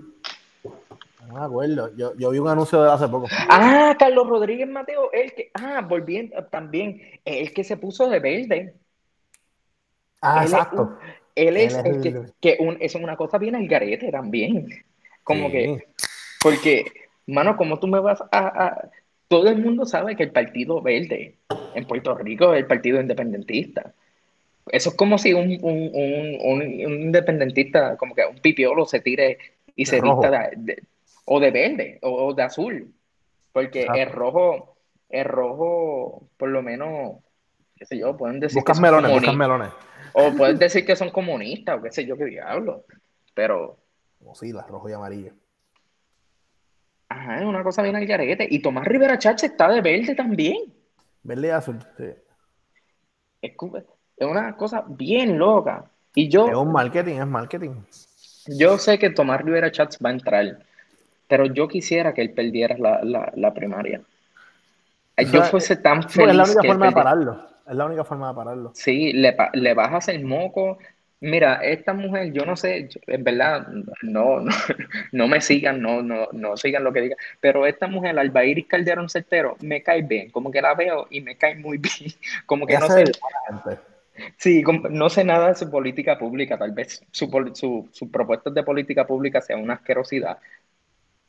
[1.29, 1.95] No me acuerdo.
[1.95, 3.29] Yo, yo vi un anuncio de hace poco.
[3.49, 5.53] Ah, Carlos Rodríguez Mateo, el que.
[5.55, 7.01] Ah, volviendo también.
[7.25, 8.75] El que se puso de verde.
[10.21, 10.99] Ah, exacto.
[11.37, 14.67] él es, el, que, que un, es una cosa bien al garete también.
[15.23, 15.87] Como que.
[16.43, 16.87] Porque,
[17.29, 18.89] mano, como tú me vas a,
[19.29, 21.39] Todo el mundo sabe que el Partido Verde
[21.77, 23.95] en Puerto Rico es el Partido Independentista.
[24.67, 26.63] Eso es como si un, un, un, un
[27.03, 29.39] independentista, como que un pipiolo se tire
[29.75, 30.83] y se vista de,
[31.25, 32.93] o de verde o, de azul,
[33.53, 34.77] porque el rojo,
[35.09, 37.17] el rojo, por lo menos,
[37.77, 39.71] qué sé yo, pueden decir que son melones, melones.
[40.13, 42.85] O pueden decir que son comunistas, o qué sé yo, qué diablo,
[43.35, 43.79] pero...
[44.19, 45.33] Como sí, la rojo y amarillo.
[47.09, 48.47] Ajá, es una cosa bien al garete.
[48.49, 50.73] Y Tomás Rivera Chacha está de verde también.
[51.23, 52.05] Verde y azul, sí.
[53.43, 53.53] Es,
[54.19, 55.85] una cosa bien loca.
[56.15, 56.49] Y yo...
[56.49, 57.71] Es un marketing, es marketing.
[58.47, 60.59] Yo sé que Tomás Rivera Chats va a entrar
[61.33, 64.03] pero yo quisiera que él perdiera la, primaria.
[65.17, 66.29] Yo fuese tan feliz.
[66.29, 67.49] Es la única forma de pararlo.
[67.67, 68.71] Es la única forma de pararlo.
[68.75, 70.77] Sí, le, le bajas el moco.
[71.21, 73.67] Mira, esta mujer, yo no sé, en verdad,
[74.03, 74.45] no,
[75.13, 79.09] no, me sigan, no, no, no sigan lo que diga, pero esta mujer, Albairis Calderón
[79.09, 82.13] Certero, me cae bien, como que la veo y me cae muy bien,
[82.45, 83.05] como que no sé.
[84.37, 88.63] Sí, no sé nada de su política pública, tal vez sus su, su propuestas de
[88.63, 90.39] política pública sean una asquerosidad,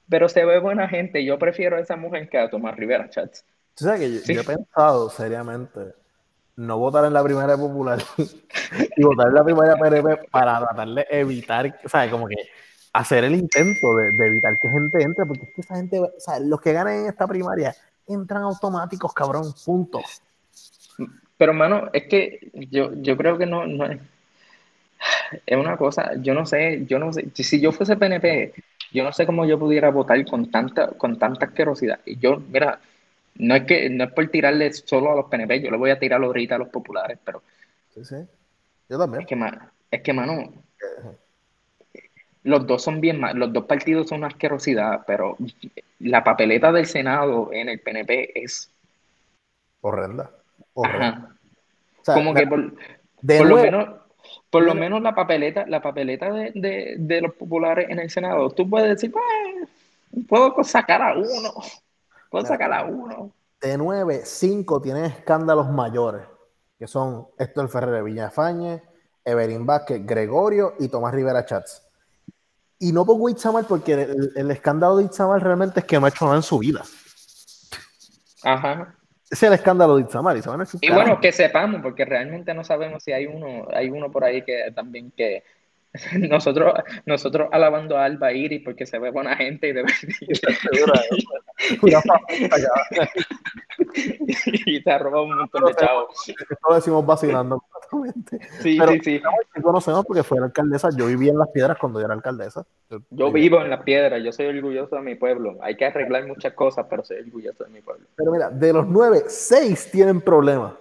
[0.10, 1.24] pero se ve buena gente.
[1.24, 3.46] Yo prefiero a esa mujer que a Tomás Rivera, chats.
[3.76, 5.94] Tú sabes que yo, he pensado seriamente
[6.56, 8.00] no votar en la primera popular
[8.98, 12.36] y votar en la primera PNP para tratar de evitar, o sea, como que
[12.94, 16.40] hacer el intento de, evitar que gente entre, porque es que esa gente, o sea,
[16.40, 17.76] los que ganen en esta primaria
[18.08, 20.02] entran automáticos, cabrón, punto.
[21.38, 24.00] Pero, hermano, es que yo, yo creo que no, no es,
[25.46, 28.54] es una cosa, yo no sé, yo no sé, si yo fuese PNP,
[28.92, 32.00] yo no sé cómo yo pudiera votar con tanta, con tanta asquerosidad.
[32.06, 32.80] Y yo, mira,
[33.36, 36.00] no es que no es por tirarle solo a los PNP, yo le voy a
[36.00, 37.42] tirar ahorita a los populares, pero.
[37.94, 38.16] Sí, sí.
[38.90, 39.22] Yo también.
[39.22, 40.54] Es que, mano, es que, mano
[42.44, 45.38] los dos son bien mal, los dos partidos son una asquerosidad, pero
[46.00, 48.70] la papeleta del Senado en el PNP es
[49.82, 50.30] horrenda.
[50.74, 51.36] Horrenda.
[52.06, 52.74] Como que por,
[53.22, 54.04] por lo menos
[54.50, 58.90] por lo menos la papeleta, la papeleta de, los populares en el Senado, tú puedes
[58.90, 61.54] decir, pues, puedo sacar a uno,
[62.30, 63.32] puedo sacar a uno.
[63.60, 66.22] De nueve, cinco tienen escándalos mayores,
[66.78, 68.84] que son Héctor Ferrer Villafañe,
[69.26, 71.82] Everín Vázquez, Gregorio y Tomás Rivera Chats.
[72.78, 73.94] Y no pongo Itzamar porque
[74.36, 76.84] el, escándalo de Itzamar realmente es que no ha hecho nada en su vida.
[78.44, 78.98] Ajá
[79.34, 80.38] es el escándalo de Itzamar.
[80.82, 84.44] y bueno, que sepamos, porque realmente no sabemos si hay uno, hay uno por ahí
[84.44, 85.44] que también que,
[86.30, 86.74] nosotros,
[87.06, 89.84] nosotros alabando a Alba Iris porque se ve buena gente y de
[94.66, 96.34] y te roba un montón de chavos.
[96.68, 97.64] Lo decimos vacilando
[98.62, 99.22] Sí, Pero sí, sí.
[99.62, 100.90] conocemos porque fue la alcaldesa.
[100.96, 102.66] Yo vivía en las piedras cuando yo era alcaldesa.
[103.10, 105.58] Yo vivo en las piedras, yo soy orgulloso de mi pueblo.
[105.62, 108.08] Hay que arreglar muchas cosas, pero soy orgulloso de mi pueblo.
[108.16, 110.74] Pero mira, de los nueve, seis tienen problemas.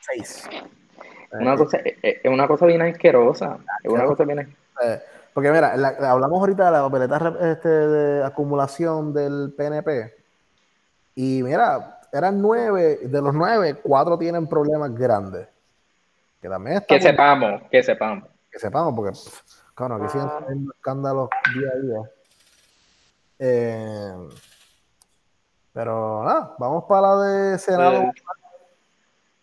[0.00, 0.48] Seis.
[1.40, 3.58] Una cosa, es una cosa bien asquerosa.
[3.82, 4.40] Es una cosa bien
[4.82, 10.14] eh, Porque mira, hablamos ahorita de la papeleta este, de acumulación del PNP.
[11.16, 15.48] Y mira, eran nueve, de los nueve, cuatro tienen problemas grandes.
[16.40, 18.28] Que también Que sepamos, que sepamos.
[18.50, 19.18] Que sepamos, porque,
[19.74, 22.10] claro, aquí siguen teniendo escándalos día a día.
[23.40, 24.28] Eh,
[25.72, 28.12] pero nada, vamos para la de Senado.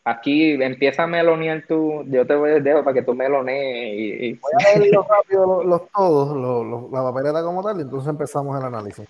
[0.04, 4.22] Aquí empieza a melonear tú, yo te voy a dejar para que tú melonees.
[4.22, 8.66] Y, Voy a leer rápido los, todos, la papeleta como tal, y entonces empezamos el
[8.66, 9.08] análisis.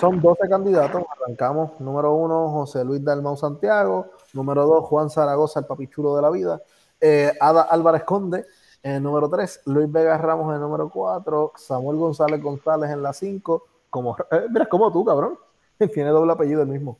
[0.00, 1.04] Son 12 candidatos.
[1.20, 1.80] Arrancamos.
[1.80, 4.06] Número uno, José Luis Dalmau Santiago.
[4.32, 6.62] Número dos, Juan Zaragoza, el papichulo de la vida.
[7.00, 8.44] Eh, Ada Álvarez Conde.
[8.82, 11.52] En el número tres, Luis Vega Ramos en el número cuatro.
[11.56, 13.66] Samuel González González en la cinco.
[13.90, 15.38] Como, eh, mira, como tú, cabrón.
[15.92, 16.98] Tiene doble apellido el mismo.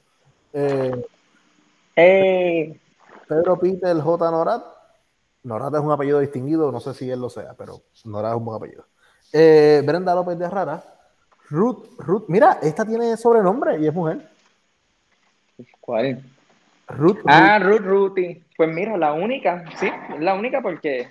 [0.52, 1.04] Eh,
[3.28, 4.30] Pedro Peter J.
[4.30, 4.64] Norat.
[5.44, 8.44] Norat es un apellido distinguido, no sé si él lo sea, pero Norat es un
[8.44, 8.84] buen apellido.
[9.32, 10.82] Brenda López de Rara
[11.50, 14.28] Ruth, Ruth, mira, esta tiene sobrenombre y es mujer.
[15.80, 16.22] ¿Cuál?
[16.88, 17.18] Ruth.
[17.26, 18.44] Ah, Ruth, Ruthie.
[18.56, 21.08] Pues mira, la única, sí, la única porque.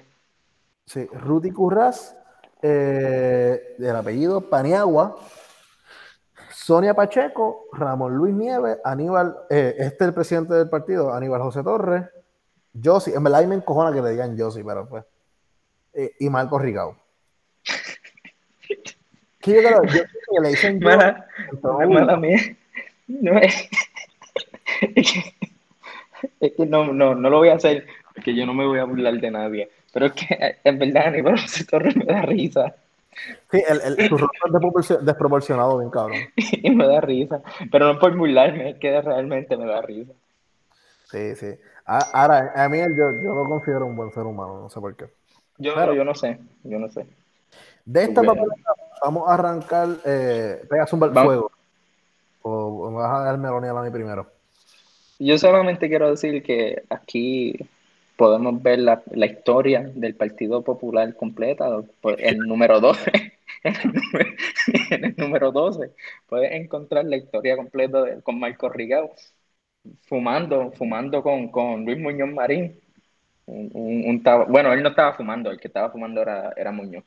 [0.86, 2.16] Sí, Ruthie Curras,
[2.62, 5.18] eh, del apellido Paniagua,
[6.68, 11.64] Sonia Pacheco, Ramón Luis Nieves, Aníbal, eh, este es el presidente del partido, Aníbal José
[11.64, 12.04] Torres,
[12.84, 15.06] Josi, en verdad me encojona que le digan Josi, pero pues,
[15.94, 16.98] eh, y Marco Rigao
[19.46, 21.26] yo creo, yo que le dicen mala,
[21.62, 22.38] mala mía.
[23.08, 23.70] No es,
[26.42, 28.84] es que, no, no, no lo voy a hacer porque yo no me voy a
[28.84, 29.70] burlar de nadie.
[29.94, 32.76] Pero es que en verdad Aníbal Torres me da risa.
[33.52, 36.20] Sí, el, el, su rostro es desproporcionado, bien cabrón.
[36.36, 37.42] y me da risa.
[37.72, 40.14] Pero no por burlarme, es que realmente me da risa.
[41.06, 41.56] Sí, sí.
[41.86, 45.06] Ahora, a mí yo, yo lo considero un buen ser humano, no sé por qué.
[45.58, 47.08] Yo, Pero, yo no sé, yo no sé.
[47.86, 49.88] De esta papeleta vamos a arrancar.
[50.06, 51.52] Eh, pegas un fuego.
[52.42, 54.28] O, me vas a dar melonial a mí primero.
[55.20, 57.58] Yo solamente quiero decir que aquí
[58.18, 61.70] podemos ver la, la historia del Partido Popular completa,
[62.18, 63.12] el número 12.
[64.92, 65.92] en el número 12
[66.28, 69.14] puedes encontrar la historia completa de, con Marco Rigao
[70.04, 72.80] fumando, fumando con, con Luis Muñoz Marín.
[73.46, 77.06] Un, un, bueno, él no estaba fumando, el que estaba fumando era, era Muñoz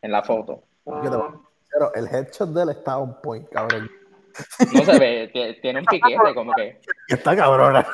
[0.00, 0.62] en la foto.
[0.84, 3.90] Pero el headshot de él está un point, cabrón.
[4.72, 6.80] No se ve, tiene un piquete, como que.
[7.08, 7.86] Está cabrona.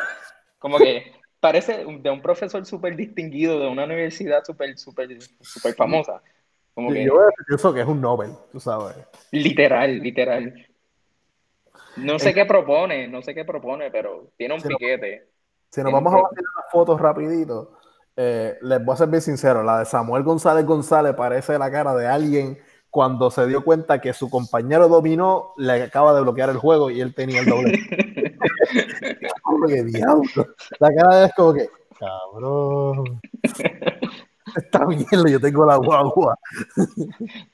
[0.61, 6.23] Como que parece de un profesor súper distinguido de una universidad súper, súper, súper famosa.
[6.75, 7.15] Como que, yo
[7.47, 8.97] pienso que es un Nobel, tú sabes.
[9.33, 10.67] Literal, literal.
[11.97, 15.29] No sé qué propone, no sé qué propone, pero tiene un piquete.
[15.71, 16.25] si nos vamos a ver
[16.57, 17.79] las fotos rapidito,
[18.17, 21.95] eh, les voy a ser bien sincero, la de Samuel González González parece la cara
[21.95, 22.59] de alguien
[22.91, 27.01] cuando se dio cuenta que su compañero dominó, le acaba de bloquear el juego y
[27.01, 27.79] él tenía el doble.
[29.87, 30.47] diablo.
[30.79, 33.21] La cara es como que, cabrón.
[34.57, 36.39] Está bien, yo tengo la guagua.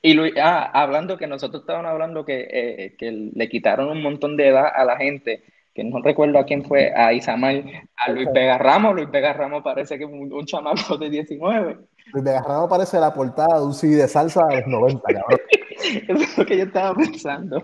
[0.03, 4.37] y Luis, ah, hablando que nosotros estábamos hablando que, eh, que le quitaron un montón
[4.37, 5.43] de edad a la gente
[5.75, 7.65] que no recuerdo a quién fue, a Isamar,
[7.97, 8.95] a Luis Vega Ramos.
[8.95, 11.79] Luis Vega Ramos parece que es un, chamaco de 19.
[12.13, 15.41] Luis Vega Ramos parece la portada de un CD de salsa de los 90, cabrón.
[16.09, 17.61] Eso es lo que yo estaba pensando.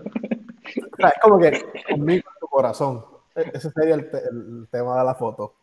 [0.65, 3.05] es como que conmigo en tu corazón.
[3.35, 4.09] E-, ese sería el,
[4.71, 5.55] tema de la foto.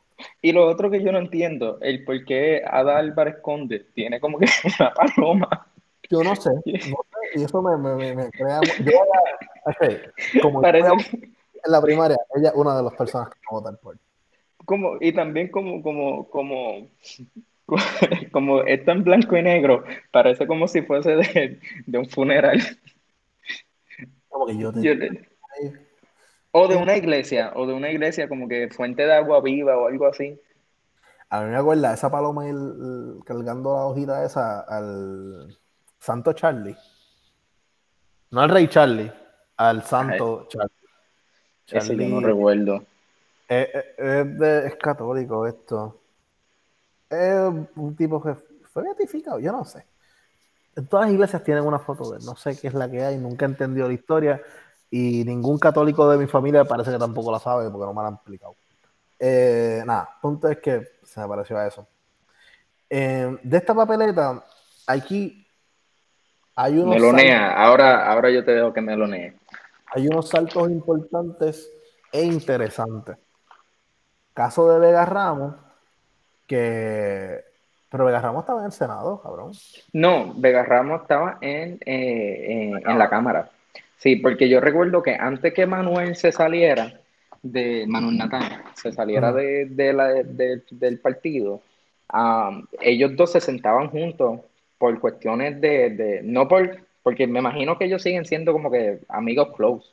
[0.43, 4.39] Y lo otro que yo no entiendo, el por qué Ada Álvarez Conde tiene como
[4.39, 4.47] que
[4.81, 5.67] una paloma.
[6.11, 8.61] Yo no sé, no sé y eso me, me, me, crea...
[8.81, 13.59] Yo voy como Parece en la primaria, ella es una de las personas que va
[13.59, 13.99] a votar por.
[14.65, 16.89] Como, y también como, como, como,
[18.33, 22.61] como está en blanco y negro, parece como si fuese de, de un funeral.
[24.29, 25.29] Como que yo te...
[26.53, 29.87] o de una iglesia, o de una iglesia como que fuente de agua viva o
[29.87, 30.41] algo así.
[31.31, 32.45] A mí me acuerda esa paloma
[33.25, 35.57] cargando la hojita esa al
[35.99, 36.77] Santo Charlie.
[38.31, 39.13] No al Rey Charlie,
[39.57, 40.73] al Santo Charlie.
[41.67, 42.83] Ese yo no recuerdo.
[43.47, 43.69] Es,
[43.99, 46.01] es, católico esto.
[47.11, 47.37] Es
[47.77, 48.35] un tipo que
[48.73, 49.85] fue beatificado, yo no sé.
[50.77, 53.03] En todas las iglesias tienen una foto de él, no sé qué es la que
[53.03, 54.41] hay, nunca he entendido la historia
[54.91, 58.09] y ningún católico de mi familia parece que tampoco la sabe porque no me la
[58.09, 58.57] han explicado.
[59.19, 61.87] Eh, nada, punto es que se me pareció a eso.
[62.89, 64.45] Eh, de esta papeleta,
[64.87, 65.47] aquí
[66.55, 66.95] hay unos.
[66.95, 69.37] Melonea, ahora, ahora yo te dejo que melonee.
[69.95, 71.71] Hay unos saltos importantes
[72.13, 73.17] e interesantes.
[74.33, 75.55] Caso de Vega Ramos,
[76.47, 77.45] que.
[77.91, 79.53] Pero Vega Ramos estaba en el Senado, cabrón.
[79.93, 83.51] No, Vega Ramos estaba en, eh, en la Cámara.
[83.99, 87.01] Sí, porque yo recuerdo que antes que Manuel se saliera,
[87.43, 89.67] de Manuel Natán, se saliera de,
[90.71, 91.63] del partido,
[92.81, 94.41] ellos dos se sentaban juntos
[94.79, 99.49] por cuestiones de, no por, porque me imagino que ellos siguen siendo como que amigos
[99.57, 99.89] close,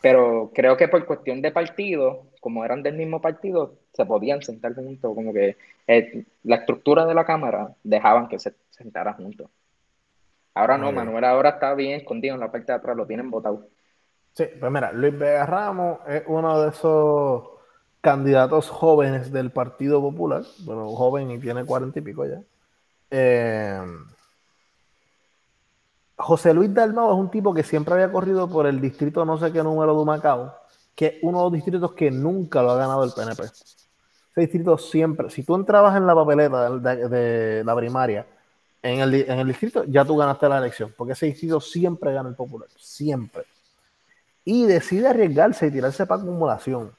[0.00, 4.74] pero creo que por cuestión de partido, como eran del mismo partido, se podían sentar
[4.74, 5.56] juntos, como que
[5.86, 9.48] eh, la estructura de la Cámara dejaban que se sentaran juntos.
[10.54, 13.68] Ahora no, Manuel ahora está bien escondido en la parte de atrás, lo tienen votado.
[14.32, 17.44] Sí, pues mira, Luis Vega Ramos es uno de esos
[18.00, 22.40] candidatos jóvenes del Partido Popular, bueno, joven y tiene cuarenta y pico ya.
[23.10, 23.80] Eh,
[26.16, 29.52] José Luis Dalmau es un tipo que siempre había corrido por el distrito no sé
[29.52, 30.54] qué número de Macao,
[30.94, 33.42] que es uno de los distritos que nunca lo ha ganado el PNP.
[33.42, 38.26] Ese distrito siempre, si tú entrabas en la papeleta de, la primaria,
[38.84, 42.28] en el, en el, distrito, ya tú ganaste la elección, porque ese distrito siempre gana
[42.28, 43.44] el popular, siempre
[44.44, 46.92] y decide arriesgarse y tirarse para acumulación,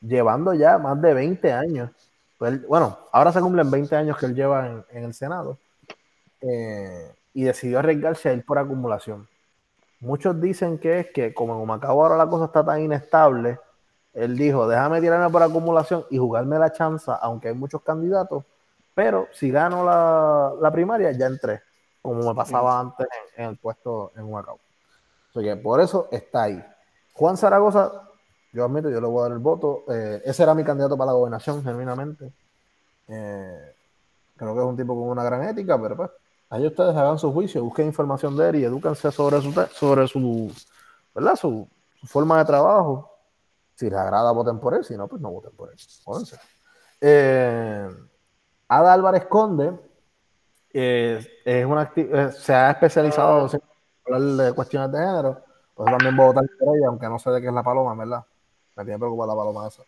[0.00, 1.90] llevando ya más de 20 años.
[2.38, 5.58] Pues bueno, ahora se cumplen 20 años que él lleva en, el Senado
[6.40, 9.26] eh, y decidió arriesgarse a ir por acumulación.
[10.00, 13.58] Muchos dicen que es que como en Humacao ahora la cosa está tan inestable,
[14.12, 18.44] él dijo, déjame tirarme por acumulación y jugarme la chanza, aunque hay muchos candidatos,
[18.94, 21.62] pero si gano la, primaria ya entré,
[22.02, 24.58] como me pasaba antes en, el puesto en Humacao.
[25.34, 26.64] O que por eso está ahí.
[27.14, 28.08] Juan Zaragoza,
[28.52, 29.84] yo admito, yo le voy a dar el voto.
[29.88, 32.32] Eh, ese era mi candidato para la gobernación, genuinamente.
[33.08, 33.74] Eh,
[34.36, 36.10] creo que es un tipo con una gran ética, pero pues,
[36.48, 40.52] ahí ustedes hagan su juicio, busquen información de él y edúquense sobre su, sobre su,
[41.14, 41.36] ¿verdad?
[41.36, 41.68] Su,
[42.04, 43.10] forma de trabajo.
[43.74, 45.78] Si les agrada, voten por él, si no, pues no voten por él.
[47.00, 47.88] Eh,
[48.70, 49.72] Ada Álvarez Conde
[50.72, 51.92] es una
[52.30, 53.60] se ha especializado en
[54.06, 55.50] hablar de cuestiones de género
[55.80, 57.94] pues también voy a votar por ella, aunque no sé de qué es la paloma,
[57.94, 58.22] ¿verdad?
[58.76, 59.82] Me tiene preocupada la paloma esa.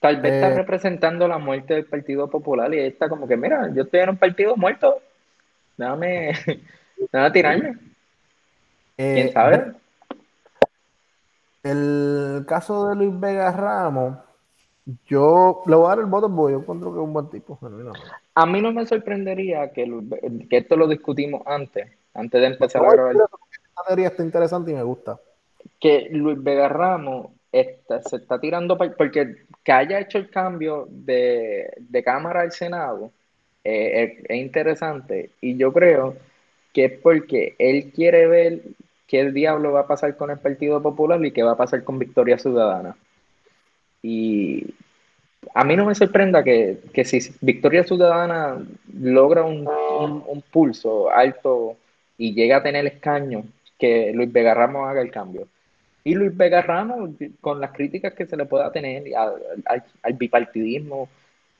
[0.00, 3.70] Tal vez está eh, representando la muerte del Partido Popular y está como que, mira,
[3.72, 5.00] yo estoy en un partido muerto.
[5.76, 6.32] Déjame,
[7.12, 7.78] déjame tirarme.
[8.98, 9.74] Eh, ¿Quién sabe?
[11.62, 14.18] El caso de Luis Vega Ramos,
[15.06, 17.58] yo le voy a dar el voto porque yo encuentro que es un buen tipo.
[18.34, 19.84] A mí no me sorprendería que,
[20.48, 23.16] que esto lo discutimos antes, antes de empezar a grabar
[23.86, 25.18] teoría está interesante y me gusta.
[25.78, 32.42] Que Luis Vega Ramos se está tirando porque que haya hecho el cambio de, cámara
[32.42, 33.10] al Senado
[33.64, 36.16] eh, es, interesante y yo creo
[36.72, 38.62] que es porque él quiere ver
[39.08, 41.82] qué el diablo va a pasar con el Partido Popular y qué va a pasar
[41.82, 42.96] con Victoria Ciudadana.
[44.02, 44.74] Y
[45.54, 48.58] a mí no me sorprenda que, si Victoria Ciudadana
[48.98, 51.76] logra un, un, pulso alto
[52.18, 53.44] y llega a tener escaño
[53.78, 55.48] que Luis Vega Ramos haga el cambio.
[56.04, 59.82] Y Luis Vega Ramos, con las críticas que se le pueda tener al,
[60.14, 61.08] bipartidismo,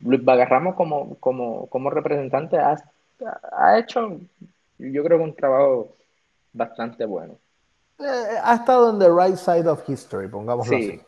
[0.00, 2.76] Luis Vega Ramos como, como, como representante ha,
[3.52, 4.18] ha, hecho,
[4.78, 5.94] yo creo que un trabajo
[6.52, 7.34] bastante bueno.
[7.98, 10.88] Eh, ha estado en the right side of history, pongámoslo sí.
[10.88, 11.00] así.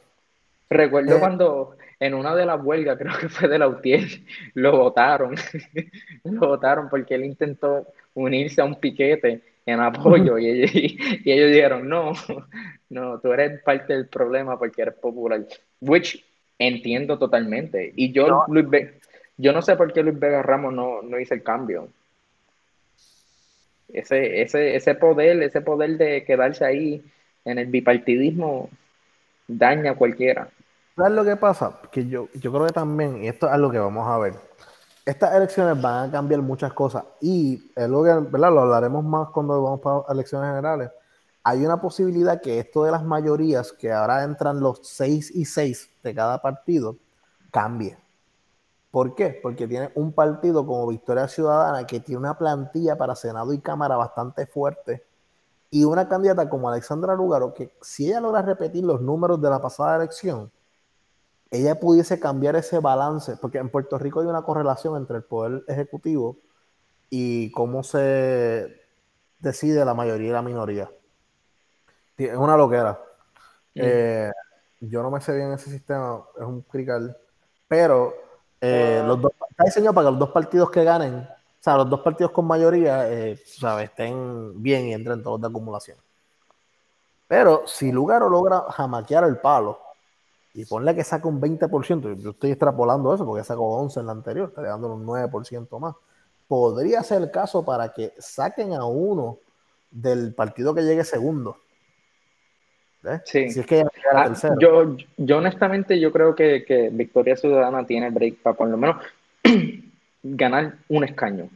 [0.72, 4.08] Recuerdo eh, cuando en una de las huelgas, creo que fue de la UTIER,
[4.54, 5.34] lo votaron.
[6.24, 11.52] lo votaron porque él intentó unirse a un piquete en apoyo y ellos, y, ellos
[11.52, 12.12] dijeron, no,
[12.90, 15.46] no, tú eres parte del problema porque eres popular,
[15.80, 16.24] which
[16.58, 17.92] entiendo totalmente.
[17.94, 18.44] Y yo, no.
[18.48, 18.66] Luis
[19.36, 21.88] yo no sé por qué Luis Vega Ramos no, no hizo el cambio.
[23.92, 27.02] Ese, ese, ese poder, ese poder de quedarse ahí
[27.44, 28.70] en el bipartidismo
[29.46, 30.48] daña a cualquiera.
[30.96, 31.80] ¿Sabes lo que pasa?
[31.90, 34.34] Que yo, yo creo que también, y esto es algo que vamos a ver,
[35.04, 38.52] estas elecciones van a cambiar muchas cosas y es lo, que, ¿verdad?
[38.52, 40.90] lo hablaremos más cuando vamos para elecciones generales.
[41.44, 45.90] Hay una posibilidad que esto de las mayorías, que ahora entran los seis y seis
[46.02, 46.96] de cada partido,
[47.50, 47.98] cambie.
[48.90, 49.40] ¿Por qué?
[49.42, 53.96] Porque tiene un partido como Victoria Ciudadana que tiene una plantilla para Senado y Cámara
[53.96, 55.04] bastante fuerte
[55.70, 59.60] y una candidata como Alexandra Lugaro que si ella logra repetir los números de la
[59.60, 60.52] pasada elección,
[61.52, 65.62] ella pudiese cambiar ese balance, porque en Puerto Rico hay una correlación entre el poder
[65.68, 66.38] ejecutivo
[67.10, 68.80] y cómo se
[69.38, 70.90] decide la mayoría y la minoría.
[72.16, 72.98] Es una loquera.
[73.74, 74.30] Eh,
[74.80, 77.14] yo no me sé bien ese sistema, es un crical,
[77.68, 78.14] pero
[78.58, 81.28] eh, los dos, está diseñado para que los dos partidos que ganen, o
[81.60, 83.90] sea, los dos partidos con mayoría, eh, ¿sabes?
[83.90, 85.98] estén bien y entren todos de acumulación.
[87.28, 89.91] Pero si Lugaro logra jamaquear el palo
[90.54, 94.12] y ponle que saca un 20%, yo estoy extrapolando eso porque sacó 11 en la
[94.12, 95.94] anterior, está dando un 9% más.
[96.46, 99.38] Podría ser el caso para que saquen a uno
[99.90, 101.56] del partido que llegue segundo.
[103.24, 103.50] Sí.
[103.50, 108.42] Si es que ah, yo, yo honestamente yo creo que, que, Victoria Ciudadana tiene break
[108.42, 108.96] para por lo menos
[110.22, 111.48] ganar un escaño.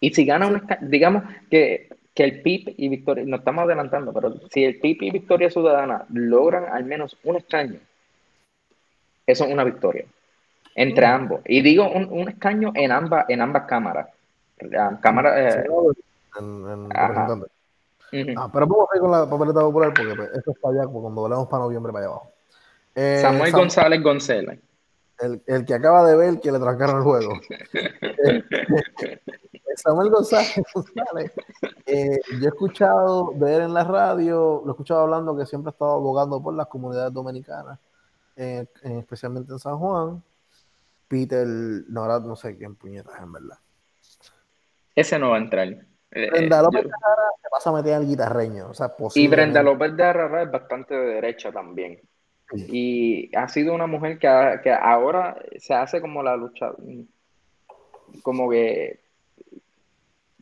[0.00, 4.12] Y si gana un escaño, digamos que, que el PIB y Victoria, nos estamos adelantando,
[4.12, 7.78] pero si el PIB y Victoria Ciudadana logran al menos un escaño,
[9.32, 10.04] eso es una victoria
[10.74, 11.10] entre mm.
[11.10, 11.40] ambos.
[11.44, 14.08] Y digo un, un, escaño en ambas, en ambas cámaras.
[15.00, 15.64] Cámara, eh,
[18.36, 21.20] Ah, pero vamos a ir con la papeleta popular porque pues, esto está allá cuando
[21.20, 22.32] volvemos para noviembre para allá abajo.
[22.94, 24.60] Eh, Samuel González González.
[25.18, 27.32] El, el, que acaba de ver que le trancaron el juego.
[29.76, 31.32] Samuel González González.
[31.86, 35.70] Eh, yo he escuchado de él en la radio, lo he escuchado hablando que siempre
[35.70, 37.78] ha estado abogando por las comunidades dominicanas,
[38.38, 40.22] eh, especialmente en San Juan.
[41.08, 43.58] Peter, no, ahora no sé quién puñetas en verdad.
[44.94, 45.68] Ese no va a entrar.
[46.10, 48.68] Eh, Brenda López de Arara se pasa a meter al guitarreño.
[48.70, 52.00] O sea, y Brenda López de Arara es bastante de derecha también.
[52.52, 56.72] Y ha sido una mujer que, que, ahora se hace como la lucha,
[58.22, 59.00] como que,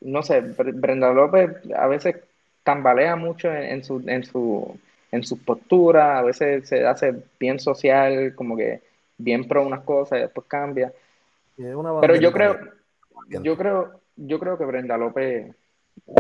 [0.03, 2.17] no sé, Brenda López a veces
[2.63, 4.79] tambalea mucho en, su, en, su,
[5.17, 8.83] en su postura, a veces se hace bien social, como que
[9.19, 10.93] bien pro unas cosas y después cambia.
[11.57, 12.59] Pero yo creo,
[13.29, 15.55] yo creo, yo creo que Brenda López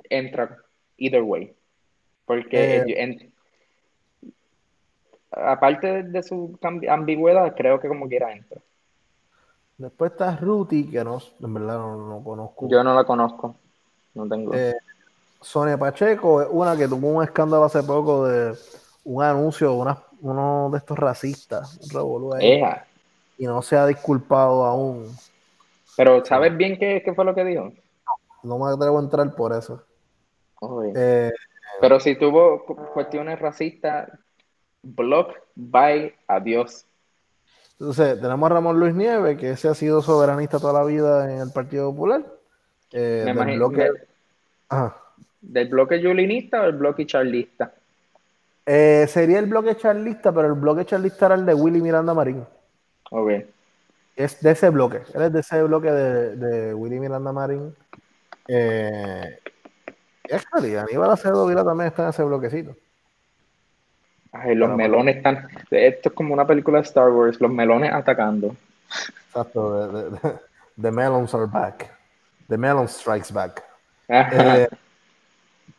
[0.08, 0.56] entra
[0.96, 1.54] either way.
[2.24, 3.30] Porque eh.
[5.30, 8.60] aparte de su ambigüedad, creo que como quiera entra.
[9.78, 12.68] Después está Ruti, que no, en verdad no, conozco.
[12.68, 13.56] Yo no la conozco.
[14.14, 14.54] No tengo.
[14.54, 14.74] Eh,
[15.40, 18.56] Sonia Pacheco es una que tuvo un escándalo hace poco de
[19.06, 22.40] un anuncio de uno de estos racistas, un
[23.38, 25.14] y no se ha disculpado aún.
[25.96, 27.72] Pero ¿sabes bien qué, qué fue lo que dijo?
[28.42, 29.82] no me atrevo a entrar por eso.
[30.94, 31.32] Eh,
[31.80, 34.08] Pero si tuvo cuestiones racistas,
[34.82, 36.86] block, bye, adiós.
[37.78, 41.40] Entonces, tenemos a Ramón Luis Nieves, que ese ha sido soberanista toda la vida en
[41.40, 42.24] el Partido Popular.
[42.92, 43.90] Eh, del, bloque...
[45.42, 47.74] ¿Del bloque yulinista o el bloque charlista?
[48.66, 52.44] Eh, sería el bloque charlista, pero el bloque charlista era el de Willy Miranda Marín.
[53.10, 53.30] Ok.
[54.16, 55.02] Es de ese bloque.
[55.14, 57.74] Él es de ese bloque de, de Willy Miranda Marín.
[58.48, 59.38] Eh,
[60.24, 62.74] es realidad, Aníbal Acevedo Vila también está en ese bloquecito.
[64.32, 65.48] Ay, los melones están.
[65.70, 68.54] Esto es como una película de Star Wars, los melones atacando.
[69.28, 70.10] Exacto,
[70.80, 71.90] the, melons are back.
[72.48, 73.62] The melon strikes back.
[74.08, 74.68] Eh,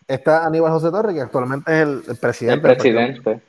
[0.07, 2.53] está Aníbal José Torres, que actualmente es el, presidente.
[2.53, 3.41] El presidente.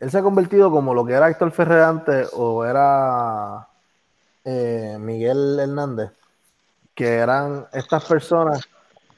[0.00, 3.66] Él se ha convertido como lo que era Héctor Ferrer o era
[4.44, 6.10] eh, Miguel Hernández
[6.94, 8.68] que eran estas personas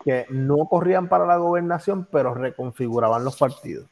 [0.02, 3.86] que no corrían para la gobernación, pero reconfiguraban los partidos.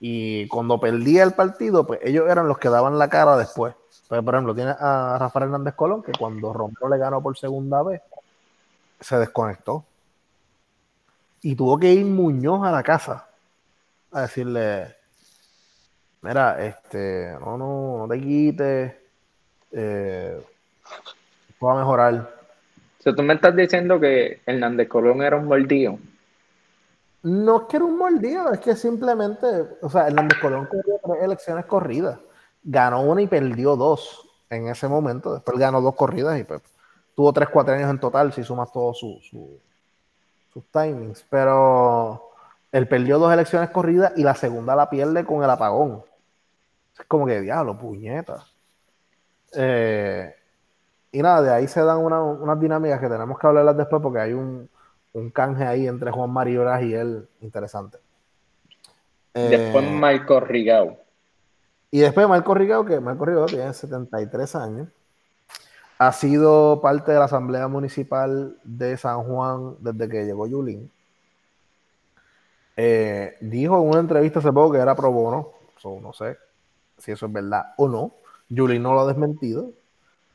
[0.00, 3.74] Y cuando perdía el partido, pues ellos eran los que daban la cara después.
[4.08, 7.82] Pues, por ejemplo, tiene a Rafael Hernández Colón, que cuando rompió le ganó por segunda
[7.82, 8.02] vez,
[8.98, 9.84] se desconectó.
[11.42, 13.28] Y tuvo que ir Muñoz a la casa
[14.12, 14.96] a decirle,
[16.22, 18.94] mira, este, no, no, no te quites,
[19.72, 20.42] eh,
[21.62, 22.40] va a mejorar
[23.00, 25.98] sea, tú me estás diciendo que Hernández Colón era un mordido.
[27.22, 29.46] No es que era un mordido, es que simplemente,
[29.82, 32.18] o sea, Hernández Colón corrió tres elecciones corridas.
[32.62, 35.34] Ganó una y perdió dos en ese momento.
[35.34, 36.62] Después ganó dos corridas y pues,
[37.14, 39.60] tuvo tres, cuatro años en total si sumas todos su,
[40.52, 41.24] sus timings.
[41.28, 42.30] Pero
[42.72, 46.02] él perdió dos elecciones corridas y la segunda la pierde con el apagón.
[46.98, 48.44] Es como que diablo, puñeta.
[49.54, 50.34] Eh,
[51.12, 54.32] y nada, de ahí se dan unas dinámicas que tenemos que hablarlas después porque hay
[54.32, 54.68] un,
[55.32, 57.98] canje ahí entre Juan Mario y él interesante.
[59.34, 60.98] Después eh, Marco Rigao.
[61.90, 64.88] Y después Marco Rigao, que Marco Rigao tiene 73 años.
[66.00, 70.90] Ha sido parte de la Asamblea Municipal de San Juan desde que llegó Yulín.
[72.74, 75.50] Eh, dijo en una entrevista hace poco que era pro bono,
[75.84, 76.38] no sé.
[76.96, 78.14] si eso es verdad o no.
[78.48, 79.72] Julie no lo ha desmentido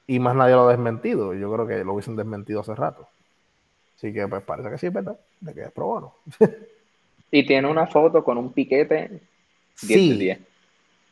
[0.05, 1.34] y más nadie lo ha desmentido.
[1.34, 3.07] Yo creo que lo hubiesen desmentido hace rato.
[3.97, 6.13] Así que pues parece que sí es verdad, de que es pro bono.
[7.32, 9.20] y tiene una foto con un piquete
[9.82, 10.16] 10 sí.
[10.16, 10.39] 10.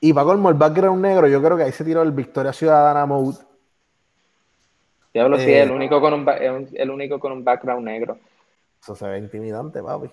[0.01, 3.08] Y va como el background negro, yo creo que ahí se tiró el Victoria Ciudadana
[3.08, 3.39] Mode.
[5.14, 8.18] Diablo, sí, el eh, único, con un, el único con un background negro.
[8.82, 10.09] Eso se ve intimidante, papi.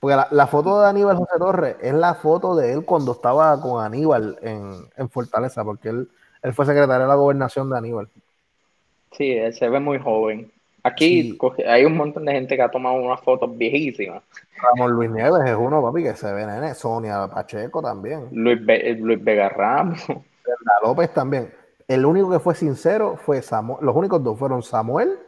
[0.00, 3.82] Porque la, foto de Aníbal José Torres es la foto de él cuando estaba con
[3.82, 6.08] Aníbal en, Fortaleza, porque él,
[6.42, 8.08] él fue secretario de la gobernación de Aníbal.
[9.12, 10.50] Sí, él se ve muy joven.
[10.82, 14.22] Aquí hay un montón de gente que ha tomado unas fotos viejísimas.
[14.60, 16.74] Ramón Luis Nieves es uno, papi, que se ve nene.
[16.74, 18.28] Sonia Pacheco también.
[18.32, 18.60] Luis,
[18.98, 20.04] Luis Vega Ramos.
[20.82, 21.50] López también.
[21.86, 23.84] El único que fue sincero fue Samuel.
[23.84, 25.18] Los únicos dos fueron Samuel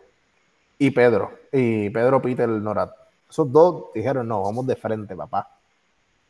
[0.79, 1.33] y Pedro.
[1.53, 2.93] Y Pedro Peter Norat.
[3.29, 5.51] Esos dos dijeron, no, vamos de frente, papá.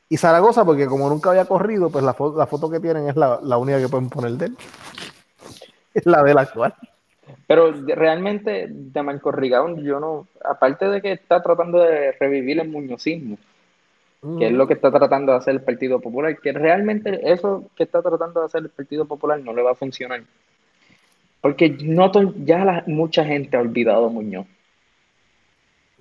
[0.08, 3.16] Y Zaragoza, porque como nunca había corrido, pues la, foto, la foto que tienen es
[3.16, 4.56] la, la única que pueden poner de él.
[5.94, 6.74] Es la de la actual.
[7.46, 12.68] Pero realmente de Marco Rigón, yo no, aparte de que está tratando de revivir el
[12.68, 13.38] muñozismo,
[14.38, 17.84] que es lo que está tratando de hacer el Partido Popular, que realmente eso que
[17.84, 20.22] está tratando de hacer el Partido Popular no le va a funcionar.
[21.40, 22.10] Porque no
[22.44, 24.46] ya mucha gente ha olvidado a Muñoz.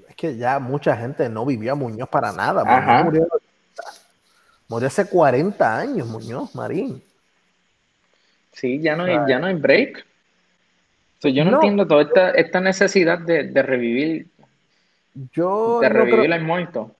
[0.09, 2.63] Es que ya mucha gente no vivía a Muñoz para nada.
[3.03, 3.27] murió,
[4.67, 7.01] murió, hace 40 años, Muñoz, Marín.
[8.53, 10.05] Sí, ya no, hay, ya no hay break
[11.33, 14.27] yo no, entiendo toda esta, necesidad de, revivir.
[15.33, 16.91] Yo de revivir el muerto.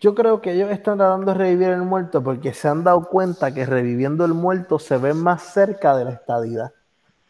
[0.00, 3.52] Yo creo que ellos están tratando de revivir el muerto porque se han dado cuenta
[3.52, 6.72] que reviviendo el muerto se ven más cerca de la estadidad.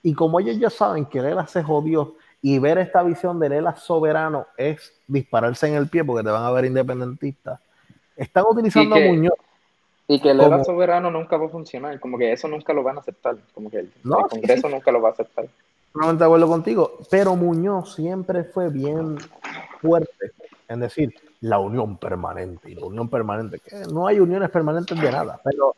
[0.02, 3.76] Y como ellos ya saben que Lela se jodió y ver esta visión de Lela
[3.76, 7.60] soberano es dispararse en el pie porque te van a ver independentistas,
[8.16, 9.34] están utilizando a Muñoz
[10.10, 12.96] y que el ELA soberano nunca va a funcionar, como que eso nunca lo van
[12.96, 15.46] a aceptar, como que el, Congreso nunca lo va a aceptar.
[15.94, 19.18] No de acuerdo contigo, pero Muñoz siempre fue bien
[19.80, 20.32] fuerte
[20.68, 25.10] en decir la unión permanente y la unión permanente, que no hay uniones permanentes de
[25.10, 25.74] nada, pero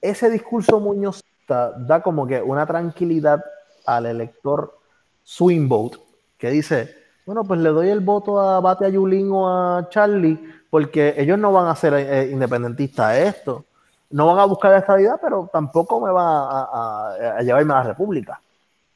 [0.00, 3.42] ese discurso muñozista da como que una tranquilidad
[3.86, 4.78] al elector
[5.22, 5.98] swing vote
[6.38, 6.94] que dice,
[7.26, 10.38] bueno, pues le doy el voto a Bate a o a Charlie
[10.68, 13.64] porque ellos no van a ser eh, independentistas a esto.
[14.10, 18.40] No van a buscar la estabilidad, pero tampoco me va a, llevarme a la República.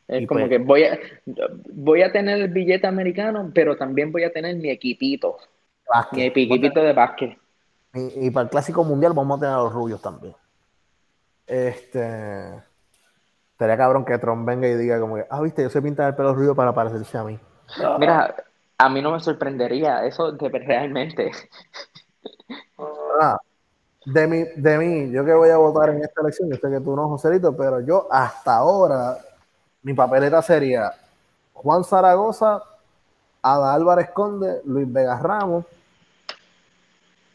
[0.08, 0.98] Es como pues que voy a,
[1.70, 5.36] voy a tener el billete americano, pero también voy a tener mi equipito.
[6.12, 7.38] mi equipito de básquet.
[7.94, 10.34] Y, para el Clásico Mundial vamos a tener a los rubios también.
[11.46, 12.54] Este.
[13.52, 16.14] Estaría cabrón que Trump venga y diga como que, ah, viste, yo sé pintar el
[16.14, 17.38] pelo rubio para parecerse a mí.
[17.98, 18.34] Mira,
[18.78, 21.32] a mí no me sorprendería eso de, realmente.
[23.20, 23.36] Ah,
[24.06, 26.80] de, mí, de mí, yo que voy a votar en esta elección, yo sé que
[26.80, 29.18] tú no, Joselito, pero yo hasta ahora,
[29.88, 30.92] mi papeleta sería
[31.54, 32.62] Juan Zaragoza,
[33.40, 35.64] Ada Álvarez Conde, Luis Vega Ramos,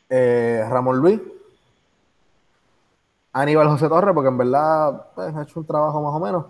[0.08, 1.20] eh, Ramón Luis,
[3.32, 6.46] Aníbal José Torres, porque en verdad pues, ha hecho un trabajo más o menos,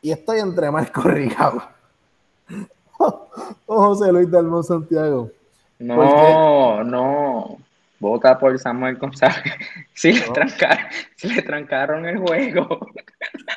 [0.00, 1.62] y estoy entre Marco Ricardo.
[2.98, 3.28] o
[3.66, 5.30] José Luis Dalmón Santiago.
[5.80, 7.58] No, no.
[8.00, 9.52] Vota por Samuel González.
[9.92, 10.86] Si le, trancaron,
[11.16, 12.80] si le trancaron el juego.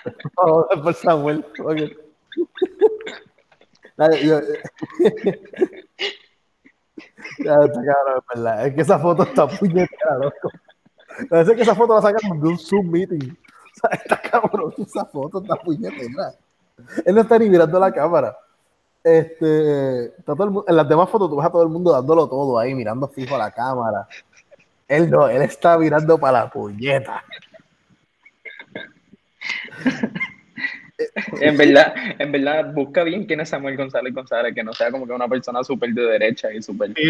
[0.36, 1.46] Vota por Samuel.
[1.60, 1.98] Okay.
[4.24, 4.42] yo,
[7.44, 7.56] ya
[8.34, 10.52] está es que esa foto está puñetera, loco.
[11.30, 13.32] Parece que esa foto la sacan de un Zoom meeting.
[13.32, 16.34] O sea, está cabrón, esa foto está puñetera.
[17.06, 18.38] Él no está ni mirando la cámara.
[19.04, 23.08] Este, en las demás fotos tú ves a todo el mundo dándolo todo ahí, mirando
[23.08, 24.08] fijo a la cámara.
[24.88, 27.24] Él no, él está mirando para la puñeta.
[31.42, 35.06] En verdad, en verdad, busca bien quién es Samuel González González, que no sea como
[35.06, 36.94] que una persona súper de derecha y súper.
[36.96, 37.04] Sí,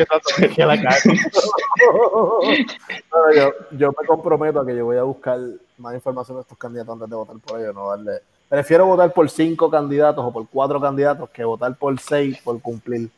[3.36, 5.40] yo, yo me comprometo a que yo voy a buscar
[5.78, 9.28] más información de estos candidatos antes de votar por ellos, no darle Prefiero votar por
[9.30, 13.10] cinco candidatos o por cuatro candidatos que votar por seis por cumplir.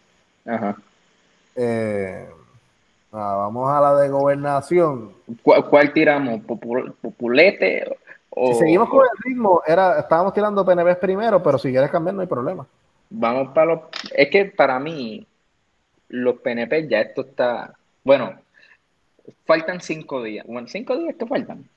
[0.45, 0.77] Ajá.
[1.55, 2.25] Eh,
[3.11, 5.11] vamos a la de gobernación.
[5.43, 6.41] ¿Cuál, tiramos?
[6.41, 7.97] ¿Populete?
[8.29, 12.15] O, si seguimos con el ritmo, era, estábamos tirando PNB primero, pero si quieres cambiar
[12.15, 12.67] no hay problema.
[13.09, 13.79] Vamos para los...
[14.13, 15.25] Es que para mí,
[16.09, 17.73] los PNP ya esto está...
[18.03, 18.39] Bueno,
[19.45, 20.45] faltan cinco días.
[20.47, 21.67] Bueno, cinco días que faltan.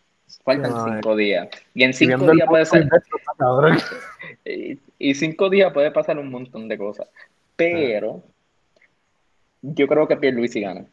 [0.44, 1.48] Faltan cinco días.
[1.74, 2.88] Y en cinco días puede ser.
[4.98, 7.08] y, cinco días puede pasar un montón de cosas.
[7.56, 8.22] Pero
[9.62, 10.84] yo creo que Pierluisi gana.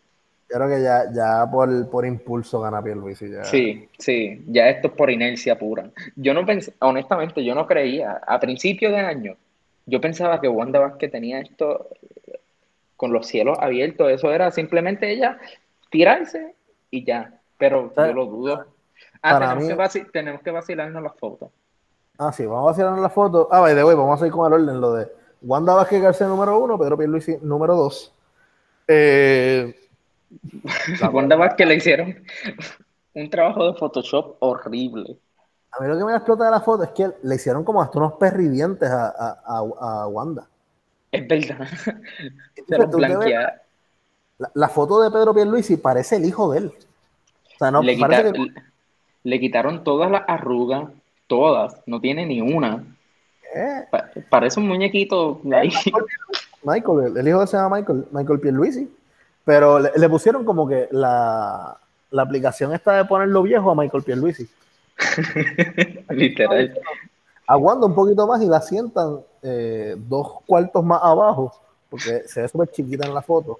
[0.47, 3.29] Creo que ya, ya por, por impulso gana Pierluisi.
[3.29, 3.43] Ya.
[3.43, 5.89] Sí, sí, ya esto es por inercia pura.
[6.15, 9.35] Yo no pensé, honestamente, yo no creía, a principio de año,
[9.85, 11.89] yo pensaba que Wanda Vázquez tenía esto
[12.95, 15.37] con los cielos abiertos, eso era simplemente ella
[15.91, 16.55] tirarse
[16.89, 18.65] y ya, pero yo lo dudo.
[19.21, 21.49] Ah, tenemos, que tenemos que vacilarnos las fotos.
[22.17, 23.47] Ah, sí, vamos a vacilarnos las fotos.
[23.51, 25.07] Ah, by the way, vamos a ir con el orden, lo de
[25.41, 28.13] Wanda Vázquez García número uno, Pedro Pierluisi número dos.
[28.87, 29.86] Eh,
[31.11, 32.15] Wanda Vázquez le hicieron
[33.13, 35.17] un trabajo de Photoshop horrible.
[35.71, 37.99] A mí lo que me explota de la foto es que le hicieron como hasta
[37.99, 40.47] unos perridientes a, a, a, Wanda.
[41.11, 41.67] Es verdad.
[44.37, 46.73] la, la, foto de Pedro Pierluisi parece el hijo de él.
[47.55, 47.97] O sea, no, le,
[49.23, 50.89] le quitaron todas las arrugas,
[51.27, 52.83] todas, no tiene ni una.
[54.29, 55.71] parece un muñequito ahí.
[56.63, 58.89] Michael, el hijo de se llama Michael, Michael Pierluisi.
[59.47, 61.79] Pero le, pusieron como que la,
[62.11, 64.45] la, aplicación está de ponerlo viejo a Michael Pierluisi.
[66.09, 66.77] Literal.
[67.47, 71.53] Aguanta un poquito más y la sientan eh, dos cuartos más abajo,
[71.89, 73.57] porque se ve súper chiquita en la foto.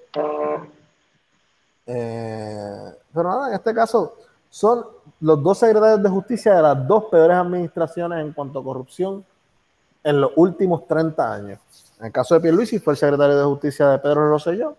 [1.86, 4.14] Eh, pero nada, en este caso
[4.50, 4.84] son
[5.20, 9.24] los dos secretarios de justicia de las dos peores administraciones en cuanto a corrupción
[10.04, 11.58] en los últimos 30 años.
[11.98, 14.76] En el caso de Pierluisi fue el secretario de justicia de Pedro Rosselló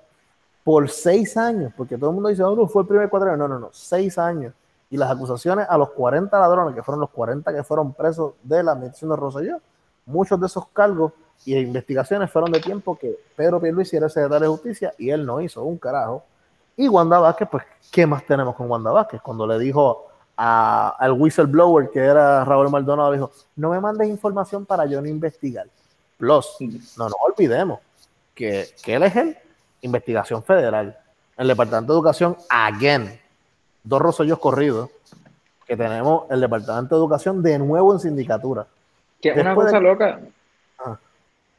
[0.69, 3.39] por seis años, porque todo el mundo dice, no, fue el primer cuatro años.
[3.39, 4.53] No, no, no, seis años.
[4.91, 8.61] Y las acusaciones a los 40 ladrones, que fueron los 40 que fueron presos de
[8.61, 9.57] la administración de Rosselló,
[10.05, 11.13] muchos de esos cargos
[11.43, 15.25] y investigaciones fueron de tiempo que Pedro Pierluisi era el secretario de justicia y él
[15.25, 16.23] no hizo un carajo.
[16.77, 19.23] Y Wanda Vázquez, pues, ¿qué más tenemos con Wanda Vázquez?
[19.23, 20.05] Cuando le dijo
[20.35, 25.65] al whistleblower, que era Raúl Maldonado, dijo, no me mandes información para yo no investigar.
[26.19, 26.57] Plus,
[26.95, 27.79] no nos olvidemos
[28.35, 29.35] que, que él es el
[29.81, 30.97] investigación federal.
[31.37, 33.19] El Departamento de Educación, again,
[33.83, 34.89] dos rosollos corridos,
[35.65, 38.67] que tenemos el Departamento de Educación de nuevo en sindicatura.
[39.21, 40.19] Que una cosa loca.
[40.79, 40.97] Ah.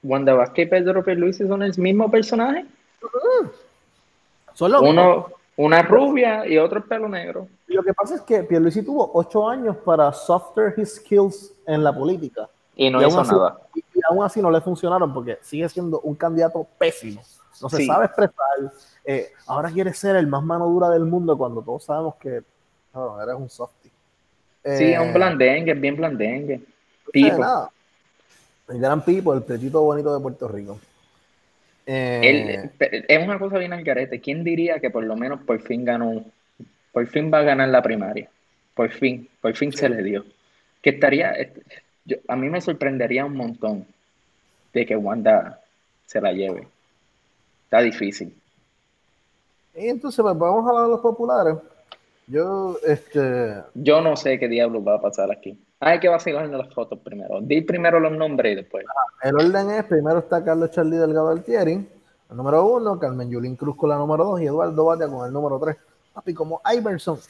[0.02, 2.66] Wanda Vázquez y Pedro Pierluisi son el mismo personaje.
[4.54, 7.48] Son Uno, una rubia y otro pelo negro.
[7.66, 11.94] Lo que pasa es que Pierluisi tuvo ocho años para softer his skills en la
[11.94, 12.48] política.
[12.74, 13.60] Y no hizo nada.
[13.74, 17.22] Y, aún así no le funcionaron porque sigue siendo un candidato pésimo.
[17.60, 18.72] No se sabe expresar.
[19.04, 22.42] Eh, ahora quiere ser el más mano dura del mundo cuando todos sabemos que
[22.94, 23.90] no, eres un softie.
[24.64, 26.60] sí, es un eh, blandengue, bien blandengue.
[27.12, 27.70] Pipo.
[28.68, 30.78] El gran Pipo, el petito bonito de Puerto Rico.
[31.86, 32.70] Eh,
[33.08, 34.20] es una cosa bien al carete.
[34.20, 36.24] ¿Quién diría que por lo menos por fin ganó,
[36.92, 38.28] por fin va a ganar la primaria?
[38.74, 40.24] Por fin, por fin se le dio.
[40.82, 41.34] Que estaría,
[42.04, 43.86] yo, a mí me sorprendería un montón
[44.72, 45.60] de que Wanda
[46.06, 46.68] se la lleve.
[47.70, 48.34] Está difícil.
[49.76, 51.54] Y entonces, pues, vamos a hablar de los populares.
[52.26, 53.62] Yo, este.
[53.74, 55.56] Yo no sé qué diablos va a pasar aquí.
[55.78, 57.40] Hay que vacilar en las fotos primero.
[57.40, 58.84] Di primero los nombres y después.
[59.22, 63.76] el orden es: primero está Carlos Charlie Delgado Altieri, el número uno, Carmen Yulín Cruz
[63.76, 65.76] con la número dos y Eduardo Batia con el número tres.
[66.12, 67.20] Papi, como Iverson.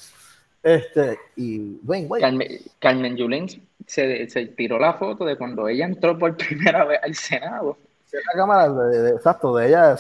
[0.62, 3.46] Este, y Dwayne Carmen, Carmen Yulín
[3.86, 7.76] se, se, tiró la foto de cuando ella entró por primera vez al Senado.
[8.12, 9.96] La cámara, de, exacto, de ella,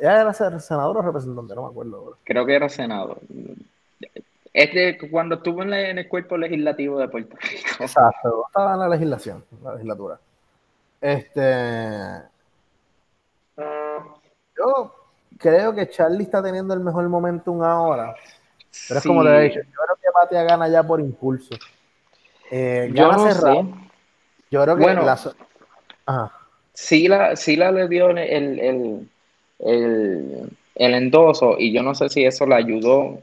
[0.00, 2.16] ella era senadora o representante, no me acuerdo.
[2.24, 3.18] Creo que era senador.
[4.52, 7.68] Este, cuando estuvo en, el cuerpo legislativo de Puerto Rico.
[7.80, 10.18] Exacto, estaba en la legislación, la legislatura.
[11.00, 12.22] Este.
[14.56, 14.94] Yo
[15.38, 18.14] creo que Charlie está teniendo el mejor momentum ahora.
[18.88, 21.54] Pero es como le he dicho, yo creo que Matia gana ya por impulso.
[22.50, 23.64] Eh, yo no sé.
[24.50, 25.16] Yo creo que bueno, la,
[26.74, 27.34] sí la
[27.72, 29.08] le dio el, el,
[29.58, 33.20] el, el endoso y yo no sé si eso le ayudó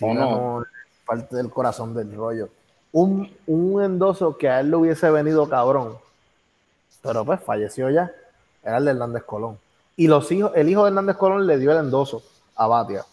[0.00, 0.64] o no.
[1.06, 2.50] Parte del corazón del rollo.
[2.92, 5.96] Un, un endoso que a él le hubiese venido cabrón,
[7.02, 8.12] pero pues falleció ya,
[8.62, 9.58] era el de Hernández Colón.
[9.96, 12.22] Y los hijos, el hijo de Hernández Colón le dio el endoso
[12.56, 13.04] a Batia.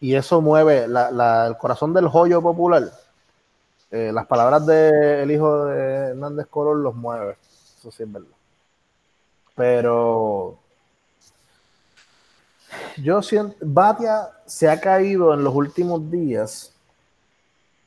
[0.00, 2.82] Y eso mueve la, el corazón del joyo popular.
[3.90, 7.36] Eh, las palabras del hijo de Hernández Colón los mueve.
[7.78, 8.33] Eso sí es verdad.
[9.54, 10.58] Pero
[12.96, 16.74] yo siento, Batia se ha caído en los últimos días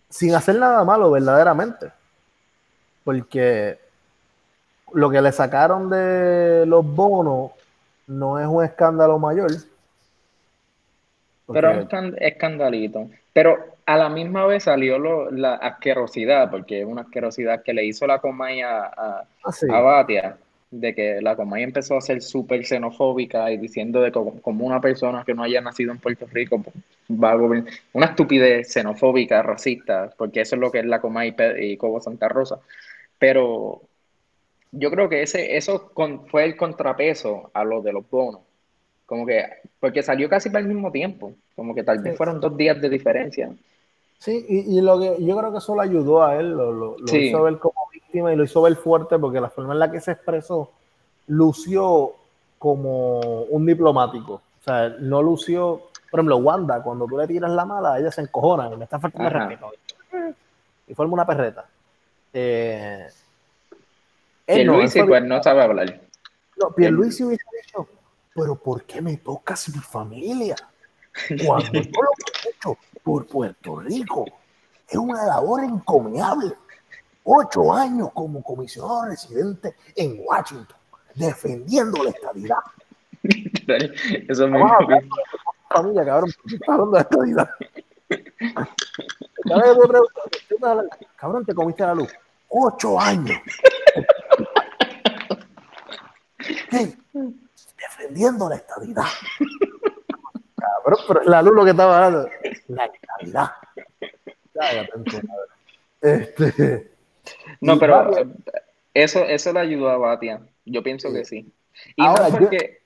[0.10, 1.92] sin hacer nada malo verdaderamente.
[3.04, 3.78] Porque
[4.94, 7.52] lo que le sacaron de los bonos
[8.08, 9.52] no es un escándalo mayor.
[11.48, 13.10] Pero es un escandalito.
[13.34, 18.06] Pero a la misma vez salió la asquerosidad, porque es una asquerosidad que le hizo
[18.08, 20.38] la Comay a, a, ah, Batia
[20.70, 25.24] de que la Comay empezó a ser súper xenofóbica y diciendo de como, una persona
[25.26, 26.64] que no haya nacido en Puerto Rico
[27.10, 31.36] va a gobernar, una estupidez xenofóbica, racista, porque eso es lo que es la Comay
[31.60, 32.60] y Cobo Santa Rosa.
[33.18, 33.82] Pero
[34.72, 35.92] yo creo que ese, eso
[36.30, 38.42] fue el contrapeso a lo de los bonos.
[39.06, 39.46] Como que,
[39.80, 42.90] porque salió casi para el mismo tiempo, como que tal vez fueron dos días de
[42.90, 43.50] diferencia.
[44.20, 47.44] Sí, y, lo que yo creo que eso lo ayudó a él, lo, lo, hizo
[47.44, 50.12] ver como víctima y lo hizo ver fuerte porque la forma en la que se
[50.12, 50.72] expresó
[51.28, 52.14] lució
[52.58, 54.34] como un diplomático.
[54.34, 58.22] O sea, no lució, por ejemplo, Wanda, cuando tú le tiras la mala, ella se
[58.22, 59.72] encojona y me está faltando respeto.
[60.88, 61.66] Y forma una perreta.
[62.34, 63.08] Eh,
[64.46, 66.02] Pierluisi, no, pues no sabe hablar.
[66.56, 67.88] No, Pierluisi hubiese dicho,
[68.34, 70.56] pero ¿por qué me tocas mi familia?
[71.46, 72.10] Cuando yo lo
[72.46, 74.26] he hecho por Puerto Rico
[74.88, 76.54] es una labor encomiable.
[77.30, 80.78] Ocho años como comisionado residente en Washington,
[81.14, 82.60] defendiendo la estabilidad.
[84.30, 84.62] Eso es muy.
[85.70, 86.32] Familia, cabrón,
[86.66, 87.50] hablando de estabilidad.
[91.18, 92.10] Cabrón, te comiste la luz.
[92.48, 93.38] Ocho años.
[97.78, 99.04] defendiendo la estabilidad.
[100.56, 102.30] Cabrón, pero la luz lo que estaba hablando.
[102.70, 103.52] La estabilidad.
[106.00, 106.97] Este,
[107.62, 108.12] no, pero
[108.94, 110.42] eso, eso le ayudó a Batia.
[110.66, 111.52] Yo pienso que sí.
[111.96, 112.80] Y Ahora, porque,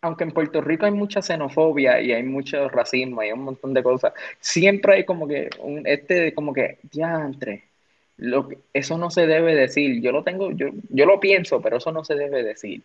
[0.00, 3.82] aunque en Puerto Rico hay mucha xenofobia y hay mucho racismo y un montón de
[3.82, 7.64] cosas, siempre hay como que un, este, como que, ya, entre,
[8.18, 10.02] lo eso no se debe decir.
[10.02, 12.82] Yo lo tengo, yo, yo lo pienso, pero eso no se debe decir.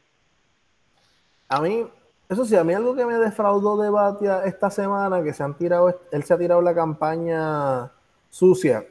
[1.50, 1.86] A mí,
[2.30, 5.56] eso sí, a mí algo que me defraudó de Batia esta semana, que se han
[5.56, 7.92] tirado, él se ha tirado la campaña
[8.30, 8.86] sucia.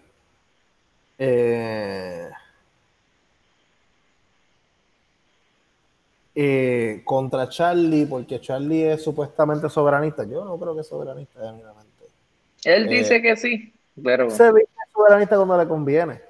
[1.25, 2.29] Eh,
[6.35, 10.25] eh, contra Charlie, porque Charlie es supuestamente soberanista.
[10.25, 11.55] Yo no creo que es soberanista,
[12.65, 14.31] Él dice eh, que sí, pero.
[14.31, 16.21] Se viste soberanista cuando le conviene.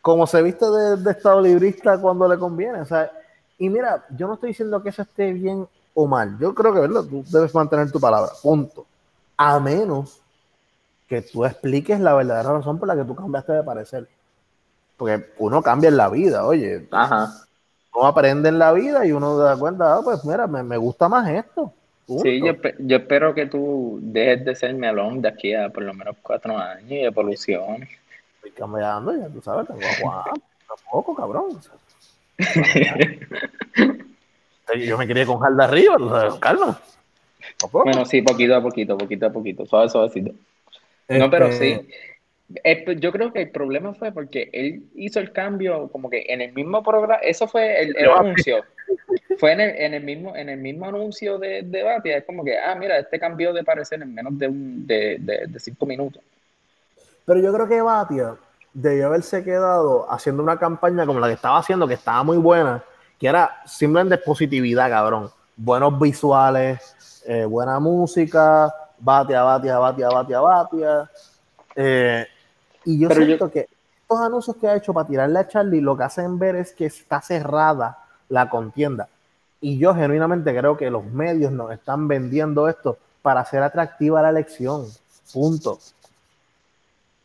[0.00, 2.80] Como se viste de, de Estado librista cuando le conviene.
[2.80, 3.12] O sea,
[3.58, 6.38] y mira, yo no estoy diciendo que eso esté bien o mal.
[6.38, 7.02] Yo creo que ¿verdad?
[7.02, 8.86] tú debes mantener tu palabra, punto.
[9.36, 10.18] A menos
[11.06, 14.08] que tú expliques la verdadera razón por la que tú cambiaste de parecer.
[15.00, 16.86] Porque uno cambia en la vida, oye.
[16.90, 17.30] Ajá.
[17.94, 21.08] Uno aprende en la vida y uno se da cuenta, ah, pues mira, me, gusta
[21.08, 21.72] más esto.
[22.22, 25.94] Sí, yo, yo, espero que tú dejes de ser melón de aquí a por lo
[25.94, 27.88] menos cuatro años y evoluciones.
[28.36, 30.30] Estoy cambiando, ya tú sabes, tengo a
[30.68, 31.58] tampoco, cabrón.
[34.86, 35.96] Yo me quería con de arriba,
[36.38, 36.78] calma.
[37.72, 40.32] Bueno, sí, poquito a poquito, poquito a poquito, suave, suavecito.
[41.08, 41.80] No, pero sí.
[42.64, 46.40] Este yo creo que el problema fue porque él hizo el cambio como que en
[46.40, 48.64] el mismo programa, eso fue el, anuncio.
[49.38, 52.58] Fue en el, en el, mismo, en el mismo anuncio de, debate, es como que,
[52.58, 56.20] ah, mira, este cambió de parecer en menos de, un, de, de cinco minutos.
[57.24, 58.36] Pero yo creo que Batia
[58.72, 62.82] debió haberse quedado haciendo una campaña como la que estaba haciendo, que estaba muy buena,
[63.18, 65.30] que era simplemente positividad, cabrón.
[65.56, 71.10] Buenos visuales, eh, buena música, batia, batia, batia, batia, batia.
[71.76, 72.26] Eh,
[72.90, 73.68] y yo siento que
[74.02, 76.86] estos anuncios que ha hecho para tirarle a Charlie lo que hacen ver es que
[76.86, 79.08] está cerrada la contienda.
[79.60, 84.30] Y yo genuinamente creo que los medios nos están vendiendo esto para hacer atractiva la
[84.30, 84.86] elección.
[85.32, 85.78] Punto.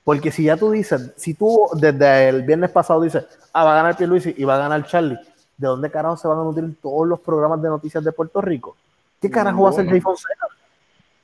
[0.03, 3.77] Porque si ya tú dices, si tú desde el viernes pasado dices, ah, va a
[3.77, 5.17] ganar Pierluisi y va a ganar Charlie,
[5.57, 8.75] ¿de dónde carajo se van a nutrir todos los programas de noticias de Puerto Rico?
[9.19, 10.47] ¿Qué carajo va a hacer Jay Fonseca?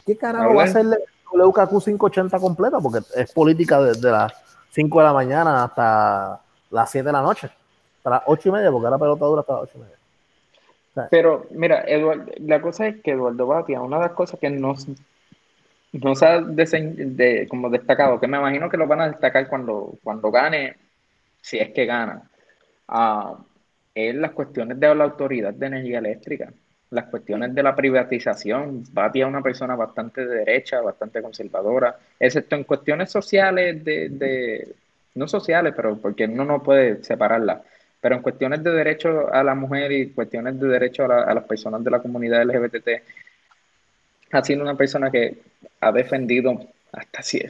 [0.04, 0.88] ¿Qué carajo va a hacer
[1.32, 2.80] WKQ 580 completa?
[2.80, 4.34] Porque es política desde las
[4.72, 7.50] 5 de la mañana hasta las 7 de la noche.
[7.98, 9.96] Hasta las 8 y media, porque ahora pelota dura hasta las 8 y media.
[11.10, 11.86] Pero, mira,
[12.40, 14.88] la cosa es que Eduardo Batia, una de las cosas que nos
[15.94, 19.94] no se ha de, como destacado, que me imagino que lo van a destacar cuando,
[20.04, 20.76] cuando gane,
[21.42, 22.30] si es que gana,
[22.88, 23.36] uh,
[23.94, 26.54] es las cuestiones de la autoridad de energía eléctrica,
[26.92, 28.84] las cuestiones de la privatización.
[28.92, 34.76] Bati es una persona bastante de derecha, bastante conservadora, excepto en cuestiones sociales, de, de
[35.16, 37.62] no sociales, pero porque uno no puede separarlas,
[38.00, 41.44] pero en cuestiones de derecho a la mujer y cuestiones de derecho a, a las
[41.46, 42.90] personas de la comunidad LGBT,
[44.32, 45.38] ha sido una persona que
[45.82, 47.42] ha defendido hasta si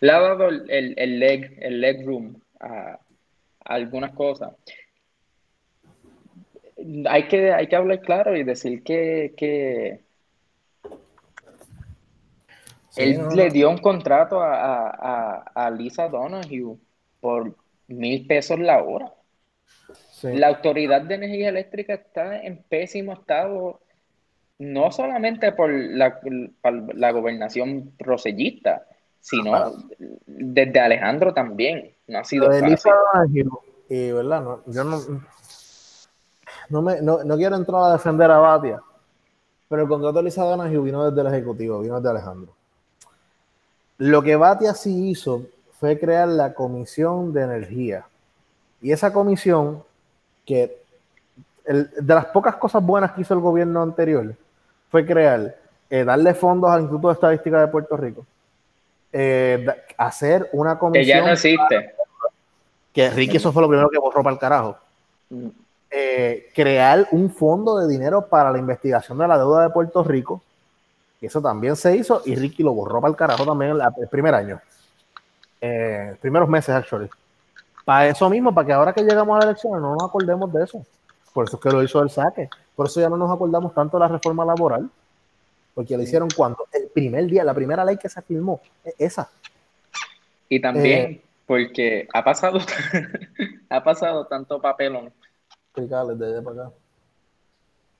[0.00, 2.98] le ha dado el, el, leg, el leg room a,
[3.64, 4.52] algunas cosas.
[7.08, 10.00] Hay que, hay que hablar claro y decir que, que
[12.96, 16.78] él le dio un contrato a, a, a Lisa Donahue
[17.20, 17.54] por
[17.88, 19.12] mil pesos la hora.
[20.22, 23.80] La autoridad de energía eléctrica está en pésimo estado,
[24.58, 26.18] no solamente por la,
[26.94, 28.86] la gobernación rosellista,
[29.20, 29.74] sino
[30.26, 31.92] desde Alejandro también.
[32.06, 33.48] No ha sido fácil.
[33.88, 35.00] y verdad, no, yo no,
[36.68, 38.80] no, me, no, no, quiero entrar a defender a Batia,
[39.68, 42.52] pero el contrato de Elisa Donahue vino desde el Ejecutivo, vino desde Alejandro.
[43.98, 45.42] Lo que Batia sí hizo
[45.78, 48.06] fue crear la Comisión de Energía.
[48.80, 49.82] Y esa comisión,
[50.44, 50.82] que
[51.64, 54.34] de las pocas cosas buenas que hizo el gobierno anterior,
[54.90, 55.56] fue crear,
[55.90, 58.24] eh, darle fondos al Instituto de Estadística de Puerto Rico,
[59.12, 61.04] eh, hacer una comisión.
[61.04, 61.94] Que ya no existe.
[62.92, 64.78] Que Ricky, eso fue lo primero que borró para el carajo.
[65.88, 70.42] Eh, crear un fondo de dinero para la investigación de la deuda de Puerto Rico.
[71.20, 74.34] Y eso también se hizo y Ricky lo borró para el carajo también el, primer
[74.34, 74.60] año.
[75.60, 77.08] Eh, primeros meses, actually.
[77.84, 80.64] Para eso mismo, para que ahora que llegamos a la elección no nos acordemos de
[80.64, 80.84] eso.
[81.32, 82.48] Por eso es que lo hizo el saque.
[82.74, 84.90] Por eso ya no nos acordamos tanto de la reforma laboral.
[85.72, 88.60] Porque le hicieron cuando el primer día, la primera ley que se firmó,
[88.98, 89.30] esa.
[90.48, 92.58] Y también eh, porque ha pasado,
[93.70, 95.12] ha pasado tanto papelón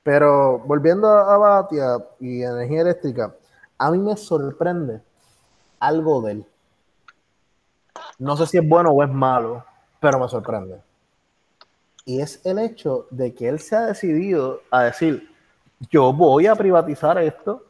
[0.06, 3.34] pero volviendo a Batia y energía eléctrica,
[3.76, 5.02] a mí me sorprende
[5.80, 6.46] algo de él.
[8.20, 9.64] No sé si es bueno o es malo,
[9.98, 10.80] pero me sorprende.
[12.04, 15.28] Y es el hecho de que él se ha decidido a decir,
[15.90, 17.64] yo voy a privatizar esto,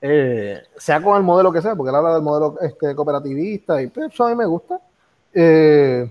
[0.00, 3.88] eh, sea con el modelo que sea, porque él habla del modelo este, cooperativista y
[3.88, 4.80] pues, eso a mí me gusta.
[5.32, 6.08] Eh,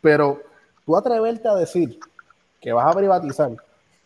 [0.00, 0.40] pero
[0.86, 1.98] tú atreverte a decir,
[2.60, 3.52] que vas a privatizar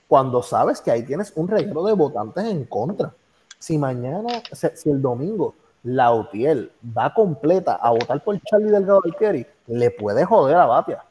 [0.09, 3.15] cuando sabes que ahí tienes un reguero de votantes en contra.
[3.59, 9.47] Si mañana, si el domingo la UTIEL va completa a votar por Charlie Delgado Kerry,
[9.69, 11.03] le puede joder a Batia.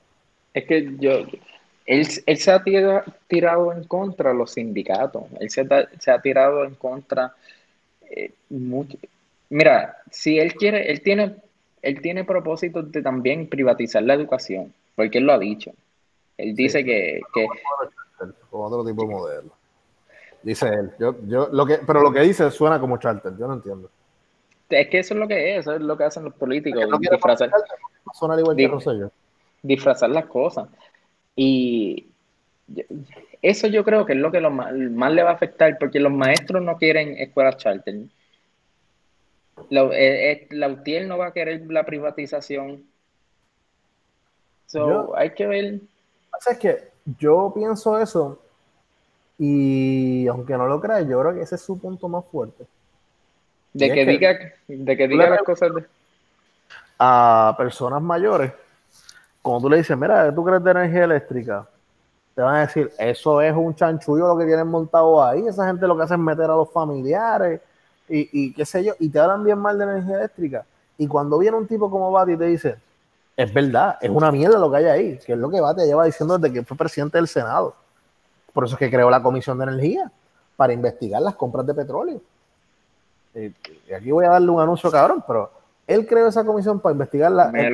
[0.53, 1.11] Es que yo,
[1.85, 2.63] él, se ha
[3.27, 7.33] tirado, en contra los sindicatos, él se, ha tirado en contra
[8.09, 8.33] eh,
[9.51, 11.35] Mira, si él quiere, él tiene,
[11.81, 15.73] él tiene propósitos de también privatizar la educación, porque él lo ha dicho.
[16.41, 17.47] Él dice que, que...
[18.49, 19.51] otro tipo de modelo.
[20.43, 20.91] Dice él.
[20.99, 23.89] Yo, yo, lo que, pero lo que dice suena como charter, yo no entiendo.
[24.69, 26.83] Es que eso es lo que es, eso es lo que hacen los políticos.
[26.99, 27.51] disfrazar,
[29.61, 30.67] disfrazar las cosas.
[31.35, 32.07] Y
[33.41, 36.11] eso yo creo que es lo que lo más, le va a afectar, porque los
[36.11, 37.95] maestros no quieren escuelas charter.
[39.69, 42.85] La, eh, eh, la UTIEL no va a querer la privatización.
[44.65, 45.81] So, hay que ver
[46.49, 48.39] es que yo pienso eso
[49.37, 52.65] y aunque no lo creas, yo creo que ese es su punto más fuerte.
[53.73, 54.37] De que, diga,
[54.67, 55.71] de que diga las cosas
[56.99, 58.51] a personas mayores,
[59.41, 61.67] como tú le dices, mira, ¿tú crees de energía eléctrica?
[62.35, 65.87] Te van a decir, eso es un chanchullo lo que tienen montado ahí, esa gente
[65.87, 67.61] lo que hace es meter a los familiares
[68.07, 70.65] y, y qué sé yo, y te hablan bien mal de energía eléctrica.
[70.97, 72.77] Y cuando viene un tipo como Bati y te dice,
[73.43, 76.05] es verdad, es una mierda lo que hay ahí, que es lo que Bate lleva
[76.05, 77.75] diciendo desde que fue presidente del Senado.
[78.53, 80.11] Por eso es que creó la Comisión de Energía,
[80.61, 82.21] para investigar las compras de petróleo.
[83.33, 83.47] Y,
[83.91, 85.49] aquí voy a darle un anuncio cabrón, pero
[85.87, 87.51] él creó esa comisión para investigar la...
[87.51, 87.67] ¿Te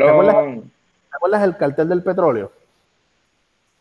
[1.11, 2.49] acuerdas, el cartel del petróleo?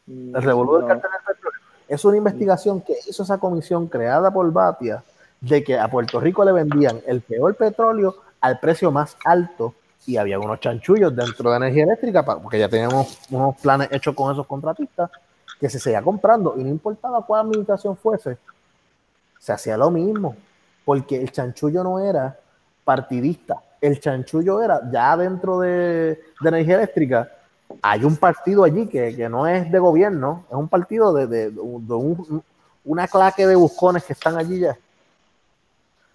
[0.09, 1.61] El revolú del cartel del petróleo.
[1.87, 5.05] Es una investigación que hizo esa comisión creada por Batia
[5.41, 9.75] de que a Puerto Rico le vendían el peor petróleo al precio más alto
[10.07, 14.33] y había unos chanchullos dentro de energía eléctrica, porque ya teníamos unos planes hechos con
[14.33, 15.11] esos contratistas,
[15.61, 18.39] que se seguía comprando y no importaba cuál administración fuese,
[19.39, 20.37] se hacía lo mismo,
[20.85, 22.39] porque el chanchullo no era
[22.85, 27.33] partidista, el chanchullo era ya dentro de, energía eléctrica,
[27.83, 31.53] hay un partido allí que, no es de gobierno, es un partido de,
[32.85, 34.79] una claque de buscones que están allí ya.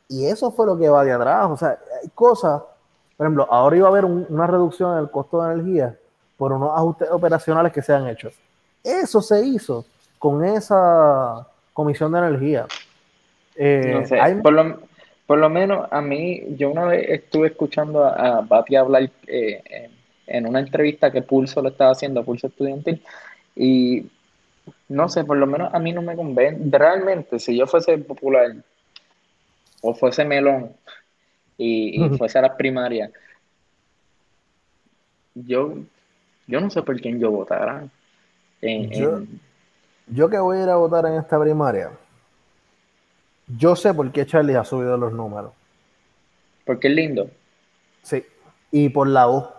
[0.07, 2.61] Y eso fue lo que va de atrás, o sea, hay cosas
[3.21, 5.95] por ejemplo, ahora iba a haber una reducción en el costo de energía
[6.37, 8.31] por unos ajustes operacionales que se han hecho.
[8.83, 9.85] Eso se hizo
[10.17, 12.65] con esa comisión de energía.
[13.55, 14.03] Eh,
[14.41, 19.91] por, lo, menos a mí, yo una vez estuve escuchando a, a Bati hablar eh,
[20.25, 23.03] en una entrevista que Pulso lo estaba haciendo, Pulso Estudiantil,
[23.55, 24.07] y
[24.89, 26.75] no sé, por lo menos a mí no me convence.
[26.75, 28.55] Realmente, si yo fuese popular
[29.83, 30.71] o fuese melón,
[31.63, 33.11] y, fuese a las primarias,
[35.35, 35.75] yo,
[36.47, 37.87] yo no sé por quién yo votara.
[38.61, 41.91] yo, que voy a ir a votar en esta primaria,
[43.47, 45.51] yo sé por qué Charlie ha subido los números.
[46.65, 47.29] Porque es lindo.
[48.01, 48.25] Sí,
[48.71, 49.49] y por la voz.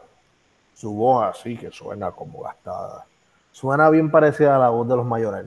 [0.74, 3.06] Su voz así que suena como gastada.
[3.52, 5.46] suena bien parecida a la voz de los mayores.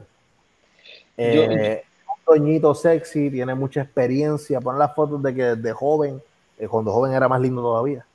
[1.17, 4.61] Eh, un doñito sexy, tiene mucha experiencia.
[4.61, 6.21] Pon las fotos de que de joven,
[6.57, 8.05] eh, cuando joven era más lindo todavía.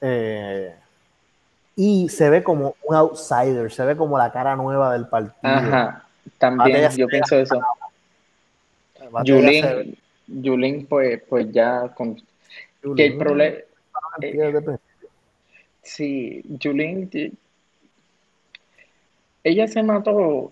[0.00, 0.74] Eh,
[1.76, 5.38] y se ve como un outsider, se ve como la cara nueva del partido.
[5.42, 6.04] Ajá,
[6.38, 7.60] también yo pienso eso.
[9.24, 12.16] Yulín, Yulín, pues, pues ya con
[12.96, 13.58] que el problema
[14.20, 14.78] eh,
[15.82, 17.10] sí, Yulín
[19.42, 20.50] ella se mató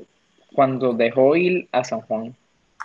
[0.54, 2.34] cuando dejó ir a San Juan.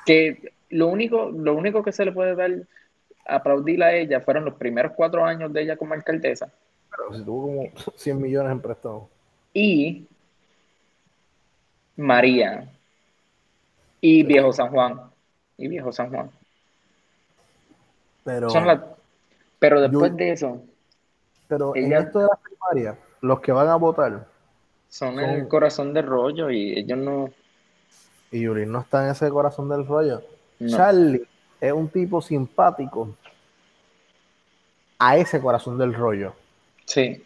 [0.05, 2.51] Que lo único, lo único que se le puede dar
[3.25, 6.49] aplaudir a ella fueron los primeros cuatro años de ella como alcaldesa.
[6.89, 9.09] Pero si tuvo como 100 millones en prestado.
[9.53, 10.07] Y
[11.95, 12.69] María.
[14.01, 15.01] Y Viejo San Juan.
[15.57, 16.29] Y Viejo San Juan.
[18.23, 18.47] Pero,
[19.59, 20.61] pero después de eso.
[21.47, 24.27] Pero en esto de la primaria, los que van a votar.
[24.89, 27.29] Son, el corazón del rollo y ellos no.
[28.31, 30.21] Y Yuri no está en ese corazón del rollo.
[30.67, 31.27] Charlie
[31.63, 33.15] es un tipo simpático
[34.99, 36.33] a ese corazón del rollo.
[36.85, 37.23] Sí.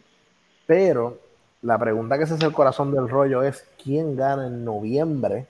[0.67, 1.17] Pero
[1.63, 5.47] la pregunta que se hace el corazón del rollo es quién gana en noviembre.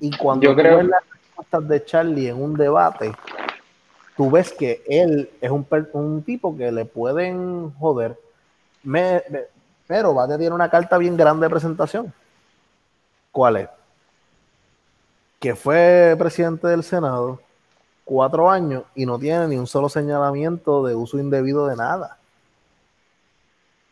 [0.00, 0.78] Y cuando Yo creo...
[0.78, 3.12] ves las respuestas de Charlie en un debate,
[4.16, 8.18] tú ves que él es un, un tipo que le pueden joder.
[8.82, 9.22] Me,
[9.86, 12.12] pero Bate tiene una carta bien grande de presentación.
[13.30, 13.68] ¿Cuál es?
[15.40, 17.40] Que fue presidente del Senado
[18.06, 22.18] cuatro años y no tiene ni un solo señalamiento de uso indebido de nada.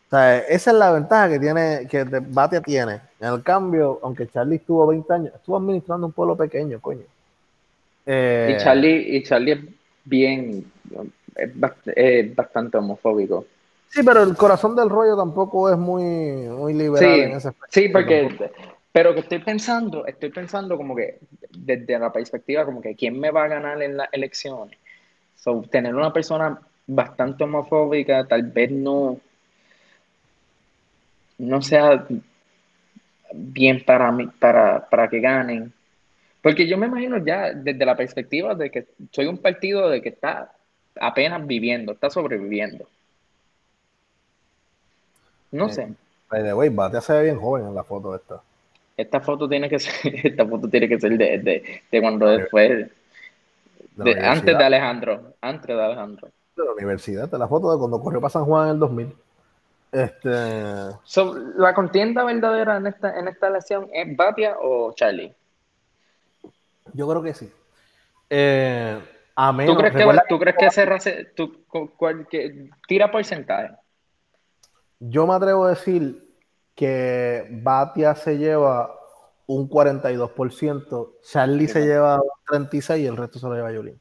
[0.07, 3.01] O sea, esa es la ventaja que tiene, que Batia tiene.
[3.19, 7.03] En el cambio, aunque Charlie estuvo 20 años, estuvo administrando un pueblo pequeño, coño.
[8.05, 9.59] Eh, y Charlie, y Charlie es
[10.05, 10.71] bien,
[11.35, 13.45] es, bastante homofóbico.
[13.89, 17.67] Sí, pero el corazón del rollo tampoco es muy, muy liberal sí, en ese aspecto.
[17.71, 18.51] Sí, porque,
[18.95, 21.19] pero que estoy pensando, estoy pensando como que
[21.51, 24.79] desde la perspectiva como que quién me va a ganar en las elecciones.
[25.35, 29.19] So, tener una persona bastante homofóbica tal vez no,
[31.39, 32.07] no sea
[33.33, 35.73] bien para, mí, para, para que ganen.
[36.41, 40.07] Porque yo me imagino ya desde la perspectiva de que soy un partido de que
[40.07, 40.53] está
[41.01, 42.87] apenas viviendo, está sobreviviendo.
[45.51, 45.89] No sé.
[46.29, 48.41] By the way, Bate se ve bien joven en la foto esta.
[48.97, 52.89] Esta foto tiene que ser, esta foto tiene que ser de, de, de cuando después,
[53.95, 56.29] de, antes de Alejandro, antes de Alejandro.
[56.55, 59.13] De la universidad, de la foto de cuando corrió para San Juan en el 2000.
[59.91, 60.29] Este...
[61.57, 65.33] la contienda verdadera en esta, en esta elección es Batia o Charlie.
[66.93, 67.49] Yo creo que sí.
[68.29, 68.99] Eh,
[69.35, 71.65] a menos, ¿Tú crees que, ¿tú crees que ese tú,
[71.97, 73.75] cual, que, tira porcentaje?
[74.99, 76.24] Yo me atrevo a decir
[76.75, 78.93] que Batia se lleva
[79.47, 82.29] un 42%, Charlie se lleva un
[82.69, 83.99] 36% y el resto se lo lleva Yulín.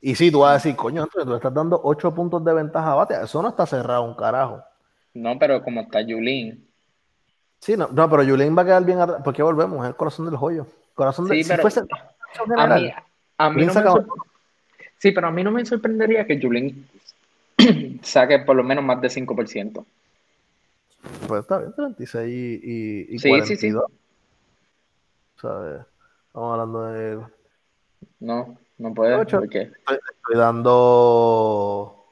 [0.00, 2.92] Y sí, tú vas a decir, coño, tú le estás dando 8 puntos de ventaja
[2.92, 3.22] a Batia.
[3.22, 4.62] Eso no está cerrado un carajo.
[5.14, 6.68] No, pero como está Yulín.
[7.58, 9.22] Sí, no, no pero Yulín va a quedar bien atrás.
[9.24, 9.82] ¿Por qué volvemos?
[9.82, 10.66] Es el corazón del joyo.
[10.94, 11.66] Corazón sí, pero
[12.58, 12.92] a mí,
[13.38, 13.82] a mí no me
[14.98, 16.86] Sí, pero a mí no me sorprendería que Yulín
[18.02, 19.84] saque por lo menos más de 5%.
[21.26, 22.28] Pues está bien, 36
[22.62, 23.48] y, y, sí, 42.
[23.48, 23.72] Sí, sí.
[25.40, 25.80] ¿Sabes?
[26.26, 27.20] Estamos hablando de.
[28.20, 29.24] No, no puede.
[29.24, 29.62] ¿Por qué?
[29.62, 32.04] Estoy, estoy, dando.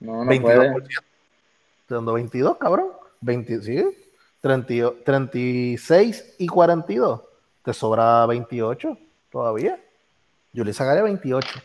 [0.00, 0.42] No, no 22%.
[0.42, 0.66] puede.
[0.66, 2.88] Estoy dando 22, cabrón.
[3.20, 3.84] 20, ¿sí?
[4.40, 7.22] 30, 36 y 42.
[7.62, 8.98] Te sobra 28
[9.30, 9.80] todavía.
[10.52, 11.60] Yo le sacaría 28.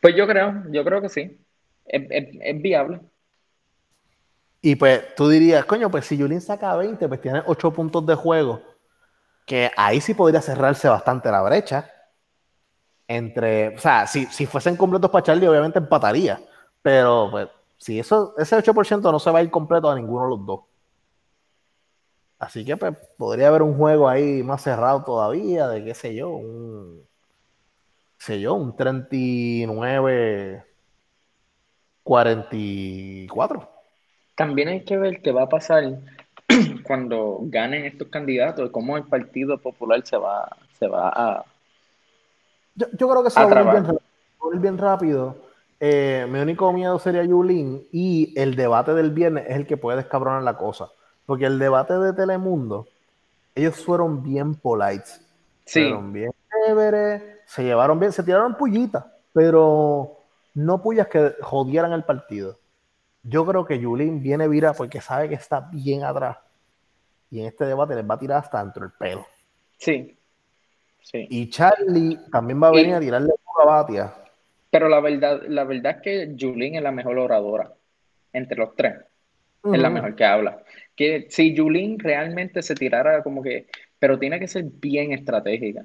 [0.00, 1.38] Pues yo creo, yo creo que sí.
[1.86, 3.00] Es, es, es viable.
[4.66, 8.14] Y pues tú dirías, coño, pues si Julín saca 20, pues tiene 8 puntos de
[8.14, 8.62] juego,
[9.44, 11.90] que ahí sí podría cerrarse bastante la brecha.
[13.06, 16.40] Entre, o sea, si, si fuesen completos para Charlie, obviamente empataría.
[16.80, 20.30] Pero pues, si eso, ese 8% no se va a ir completo a ninguno de
[20.30, 20.60] los dos.
[22.38, 26.30] Así que pues podría haber un juego ahí más cerrado todavía, de qué sé yo,
[26.30, 27.06] un,
[28.16, 30.64] sé yo, un 39,
[32.02, 33.73] 44
[34.34, 35.84] también hay que ver qué va a pasar
[36.84, 40.48] cuando ganen estos candidatos, cómo el Partido Popular se va,
[40.78, 41.44] se va a.
[42.74, 45.36] Yo, creo que se va a ir bien, rápido.
[45.80, 49.98] Eh, mi único miedo sería Yulín y el debate del viernes es el que puede
[49.98, 50.88] descabronar la cosa.
[51.26, 52.86] Porque el debate de Telemundo,
[53.54, 55.20] ellos fueron bien polites.
[55.64, 55.82] Sí.
[55.84, 56.32] Fueron bien
[56.66, 60.18] chéveres, se llevaron bien, se tiraron pullitas, pero
[60.54, 62.58] no pullas que jodieran el partido.
[63.24, 66.36] Yo creo que Yulín viene vira porque sabe que está bien atrás.
[67.30, 69.26] Y en este debate les va a tirar hasta dentro el pelo.
[69.78, 70.16] Sí.
[71.02, 71.26] sí.
[71.30, 74.14] Y Charlie también va a venir a tirarle a Batia.
[74.70, 77.72] Pero la verdad, la verdad es que Yulín es la mejor oradora
[78.32, 78.96] entre los tres.
[79.64, 80.62] Es la mejor que habla.
[80.94, 83.66] Que si Yulín realmente se tirara como que,
[83.98, 85.84] pero tiene que ser bien estratégica.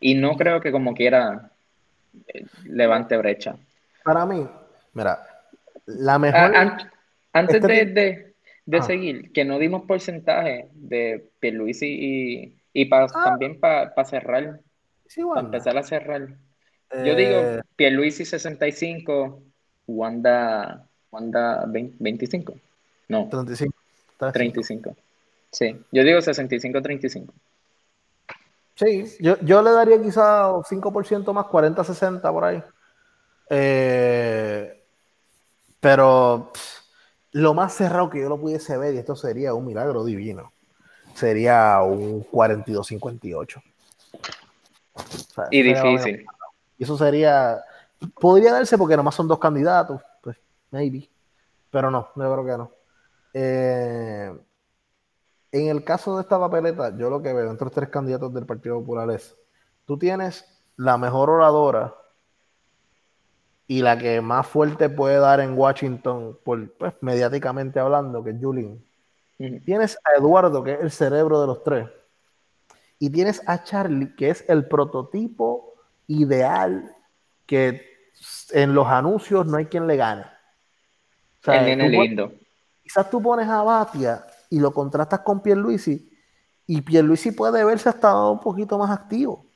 [0.00, 1.52] Y no creo que como quiera
[2.26, 3.54] eh, levante brecha.
[4.02, 4.44] Para mí,
[4.92, 5.20] mira,
[5.86, 6.54] la mejor.
[7.32, 8.34] antes este de,
[8.66, 13.06] de, seguir, que no dimos porcentaje de Pierluisi y, y ah.
[13.24, 14.60] también para cerrar.
[15.16, 16.28] para empezar a cerrar.
[16.92, 19.42] Yo digo eh, Pierluisi 65,
[19.86, 22.54] Wanda, Wanda 25.
[23.08, 23.28] No.
[23.28, 23.74] 35.
[24.32, 24.96] 35.
[25.50, 27.32] Sí, yo digo 65-35.
[28.76, 32.62] Sí, yo, yo, le daría quizá 5% más, 40-60 por ahí.
[33.50, 34.79] Eh,
[35.80, 36.52] pero
[37.32, 40.52] lo más cerrado que yo lo pudiese ver, y esto sería un milagro divino,
[41.14, 43.62] sería un 42-58.
[45.50, 46.26] y difícil.
[46.78, 47.62] Y eso sería,
[48.18, 50.36] podría darse porque nomás son dos candidatos, pues,
[50.70, 51.08] maybe.
[51.70, 52.70] Pero no, yo creo que no.
[53.32, 54.38] Eh,
[55.52, 58.46] en el caso de esta papeleta, yo lo que veo entre los tres candidatos del
[58.46, 59.36] Partido Popular es,
[59.84, 60.44] tú tienes
[60.76, 61.94] la mejor oradora
[63.70, 68.36] y la que más fuerte puede dar en Washington, por, pues, mediáticamente hablando, que es
[68.40, 68.84] Julín.
[69.64, 71.88] Tienes a Eduardo, que es el cerebro de los tres.
[72.98, 75.74] Y tienes a Charlie, que es el prototipo
[76.08, 76.96] ideal
[77.46, 78.10] que
[78.50, 80.24] en los anuncios no hay quien le gane.
[81.46, 82.32] O el nene lindo.
[82.82, 86.10] Quizás tú pones a Batia y lo contrastas con Pierluisi
[86.66, 89.46] y Pierluisi puede verse hasta un poquito más activo.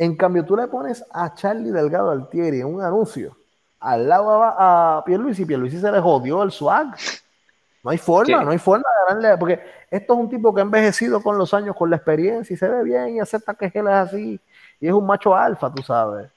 [0.00, 3.36] En cambio, tú le pones a Charlie Delgado Altieri en un anuncio
[3.80, 6.96] al lado a, Pierluisi y Pierluisi se le jodió el swag.
[7.82, 9.60] No hay forma, no hay forma de ganarle, porque
[9.90, 12.68] esto es un tipo que ha envejecido con los años, con la experiencia y se
[12.68, 14.40] ve bien y acepta que él es así
[14.80, 16.30] y es un macho alfa, tú sabes.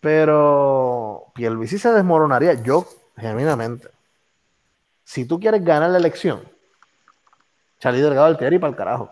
[0.00, 3.88] Pero Pierluisi se desmoronaría, yo genuinamente
[5.10, 6.40] si tú quieres ganar la elección,
[7.80, 9.10] Charlie Delgado Altieri para el carajo.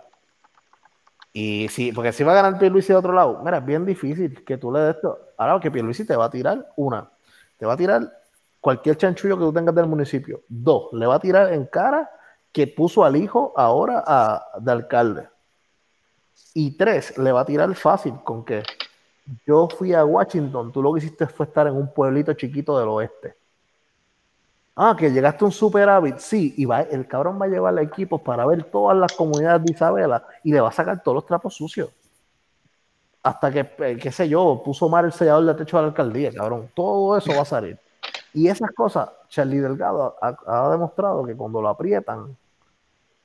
[1.40, 4.42] Y sí, porque si va a ganar Pierluisi de otro lado, mira, es bien difícil
[4.44, 5.20] que tú le des esto.
[5.36, 7.08] Ahora que Pierluisi te va a tirar una,
[7.56, 8.12] te va a tirar
[8.60, 10.42] cualquier chanchullo que tú tengas del municipio.
[10.48, 12.10] Dos, le va a tirar en cara
[12.50, 15.28] que puso al hijo ahora a, de alcalde.
[16.54, 18.64] Y tres, le va a tirar fácil con que
[19.46, 22.88] yo fui a Washington, tú lo que hiciste fue estar en un pueblito chiquito del
[22.88, 23.36] oeste.
[24.80, 27.84] Ah, que llegaste a un superávit, sí, y va, el cabrón va a llevar al
[27.84, 31.26] equipo para ver todas las comunidades de Isabela y le va a sacar todos los
[31.26, 31.90] trapos sucios.
[33.24, 36.30] Hasta que, eh, qué sé yo, puso mal el sellador de techo de la alcaldía,
[36.32, 36.70] cabrón.
[36.76, 37.76] Todo eso va a salir.
[38.32, 42.36] Y esas cosas, Charlie Delgado ha, demostrado que cuando lo aprietan,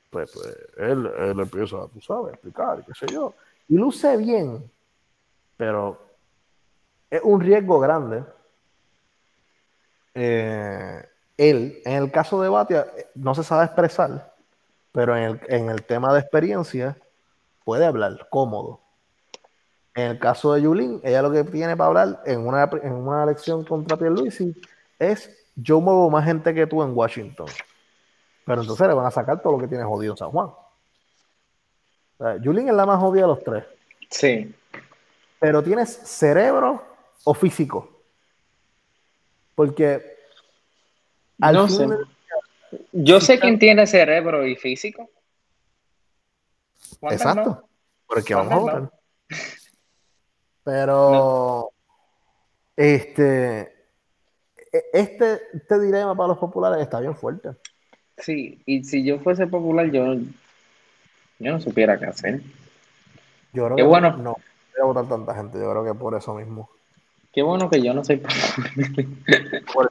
[0.10, 3.36] pues, pues él, él, empieza, tú sabes, a explicar, qué sé yo.
[3.70, 4.72] Y luce bien,
[5.56, 6.00] pero
[7.12, 8.24] es un riesgo grande.
[10.16, 14.34] Eh, él, en el caso de Batia, no se sabe expresar,
[14.92, 16.98] pero en el, tema de experiencia
[17.64, 18.82] puede hablar cómodo.
[19.96, 23.24] En el caso de Yulín, ella lo que tiene para hablar en una, en una
[23.24, 24.56] elección contra Pierluisi
[25.00, 27.48] es yo muevo más gente que tú en Washington.
[28.46, 30.50] Pero entonces le van a sacar todo lo que tiene jodido San Juan.
[32.18, 33.66] O Yulín es la más jodida de los tres.
[34.10, 34.54] Sí.
[35.40, 36.84] Pero tienes cerebro
[37.24, 37.90] o físico.
[39.56, 40.13] Porque
[41.52, 41.88] no sé.
[42.92, 45.10] Yo sé quién tiene cerebro y físico.
[47.02, 47.68] Exacto.
[48.08, 48.92] Porque vamos a votar.
[50.64, 51.72] Pero
[52.76, 53.62] este,
[54.72, 57.50] e, este, este dilema para los populares está bien fuerte.
[58.18, 60.16] Sí, y si yo fuese popular, yo,
[61.40, 62.42] yo no supiera qué hacer.
[63.52, 64.18] Yo creo que bueno.
[64.18, 66.70] no voy a votar tanta gente, yo creo que por eso mismo.
[67.32, 69.90] Qué bueno que yo no soy popular.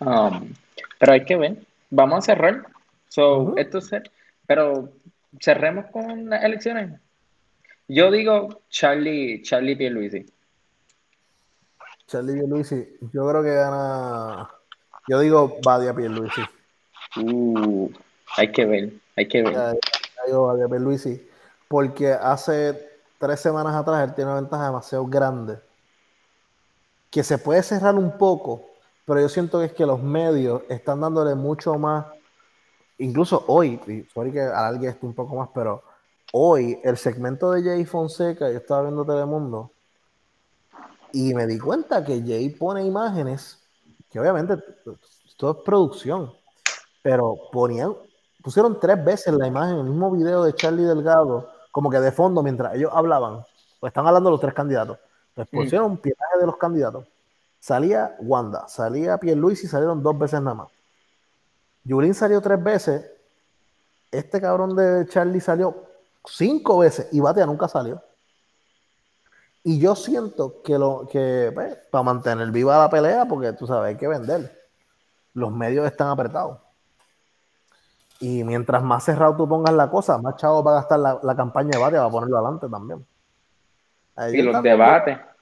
[0.00, 0.52] Um,
[0.98, 1.56] pero hay que ver.
[1.90, 2.66] Vamos a cerrar.
[3.08, 3.78] So, esto
[4.46, 4.90] pero
[5.40, 7.00] cerremos con las elecciones.
[7.88, 10.26] Yo digo Charlie, Charlie Pierluisi.
[12.06, 14.48] Charlie Pierluisi, yo creo que gana.
[15.08, 16.42] Yo digo Badia Pierluisi.
[17.16, 17.90] Uh,
[18.36, 19.54] hay que ver, hay que ver.
[19.54, 21.28] yo digo Badia Pierluisi,
[21.68, 25.58] porque hace tres semanas atrás él tiene una ventaja demasiado grande
[27.10, 28.75] que se puede cerrar un poco
[29.06, 32.06] pero yo siento que es que los medios están dándole mucho más,
[32.98, 35.82] incluso hoy, y sorry que alargue esto un poco más, pero
[36.32, 39.70] hoy el segmento de Jay Fonseca, yo estaba viendo Telemundo,
[41.12, 43.62] y me di cuenta que Jay pone imágenes
[44.10, 44.56] que obviamente
[45.36, 46.32] todo es producción,
[47.02, 47.94] pero ponían,
[48.42, 52.42] pusieron tres veces la imagen, el mismo video de Charlie Delgado, como que de fondo
[52.42, 53.44] mientras ellos hablaban,
[53.78, 54.98] pues están hablando los tres candidatos.
[55.34, 55.56] Pues mm.
[55.56, 57.06] pusieron un pietaje de los candidatos.
[57.60, 60.68] Salía Wanda, salía Luis y salieron dos veces nada más.
[61.86, 63.10] Yulín salió tres veces.
[64.10, 65.86] Este cabrón de Charlie salió
[66.24, 68.02] cinco veces y Batia nunca salió.
[69.62, 73.88] Y yo siento que lo que pues, para mantener viva la pelea, porque tú sabes,
[73.88, 74.56] hay que vender.
[75.34, 76.58] Los medios están apretados.
[78.20, 81.70] Y mientras más cerrado tú pongas la cosa, más chavo va a gastar la, campaña
[81.70, 83.04] de Batia, va a ponerlo adelante también.
[84.32, 85.18] y los debates.
[85.18, 85.35] Yo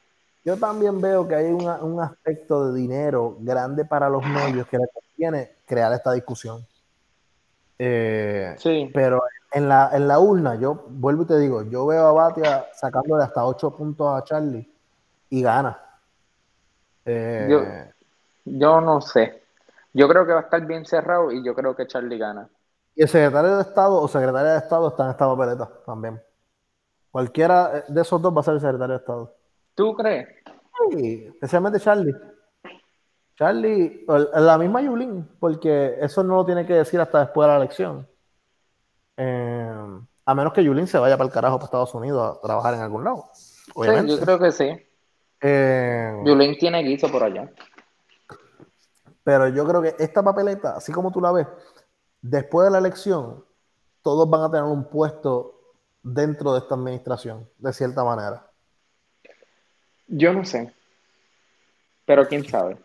[0.58, 5.52] también veo que hay un aspecto de dinero grande para los medios que le conviene
[5.66, 6.66] crear esta discusión.
[7.78, 8.90] Eh, sí.
[8.92, 9.22] Pero
[9.52, 13.24] en la, en la urna, yo vuelvo y te digo, yo veo a Batia sacándole
[13.24, 14.70] hasta 8 puntos a Charlie
[15.30, 15.78] y gana.
[17.06, 17.62] Eh, yo,
[18.44, 19.42] yo no sé.
[19.92, 22.48] Yo creo que va a estar bien cerrado y yo creo que Charlie gana.
[22.96, 26.20] Y el secretario de Estado o secretaria de Estado está en esta papeleta también.
[27.10, 29.32] Cualquiera de esos dos va a ser el secretario de Estado.
[29.74, 30.28] ¿Tú crees?
[30.90, 32.14] Sí, especialmente Charlie.
[33.36, 37.56] Charlie, la misma Yulín, porque eso no lo tiene que decir hasta después de la
[37.58, 38.08] elección.
[39.16, 42.74] Eh, a menos que Yulín se vaya para el carajo para Estados Unidos a trabajar
[42.74, 43.24] en algún lado.
[43.34, 43.72] Sí,
[44.06, 44.86] yo creo que sí.
[45.40, 47.52] Eh, Yulín tiene guiso por allá.
[49.24, 51.46] Pero yo creo que esta papeleta, así como tú la ves,
[52.20, 53.44] después de la elección,
[54.02, 55.54] todos van a tener un puesto
[56.02, 58.50] dentro de esta administración, de cierta manera.
[60.06, 60.72] Yo no sé.
[62.04, 62.76] Pero quién sabe.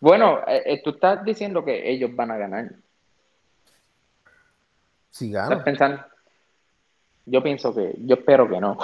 [0.00, 2.70] Bueno, eh, eh, tú estás diciendo que ellos van a ganar.
[5.10, 5.62] Si ganan.
[5.64, 6.04] pensando?
[7.26, 8.76] Yo pienso que, yo espero que no.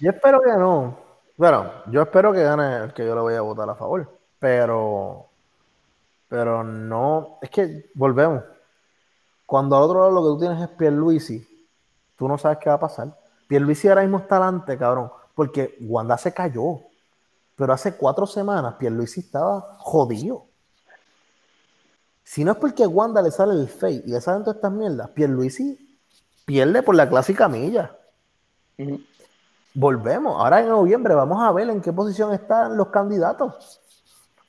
[0.00, 0.98] yo espero que no.
[1.36, 4.08] Bueno, yo espero que gane el que yo le voy a votar a favor.
[4.38, 5.26] Pero,
[6.28, 8.44] pero no, es que volvemos.
[9.46, 11.68] Cuando al otro lado lo que tú tienes es Pierluisi,
[12.16, 13.08] tú no sabes qué va a pasar.
[13.48, 16.80] Pierluisi ahora mismo está adelante, cabrón, porque Wanda se cayó.
[17.56, 20.46] Pero hace cuatro semanas Pierluisi estaba jodido.
[22.24, 24.72] Si no es porque a Wanda le sale el fake y le salen todas estas
[24.72, 25.98] mierdas, Pierluisi
[26.44, 27.96] pierde por la clásica milla.
[29.74, 30.40] Volvemos.
[30.40, 33.80] Ahora en noviembre vamos a ver en qué posición están los candidatos.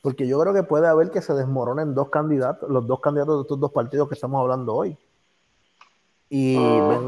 [0.02, 3.42] Porque yo creo que puede haber que se desmoronen dos candidatos, los dos candidatos de
[3.44, 4.98] estos dos partidos que estamos hablando hoy.
[6.30, 7.00] Y ah.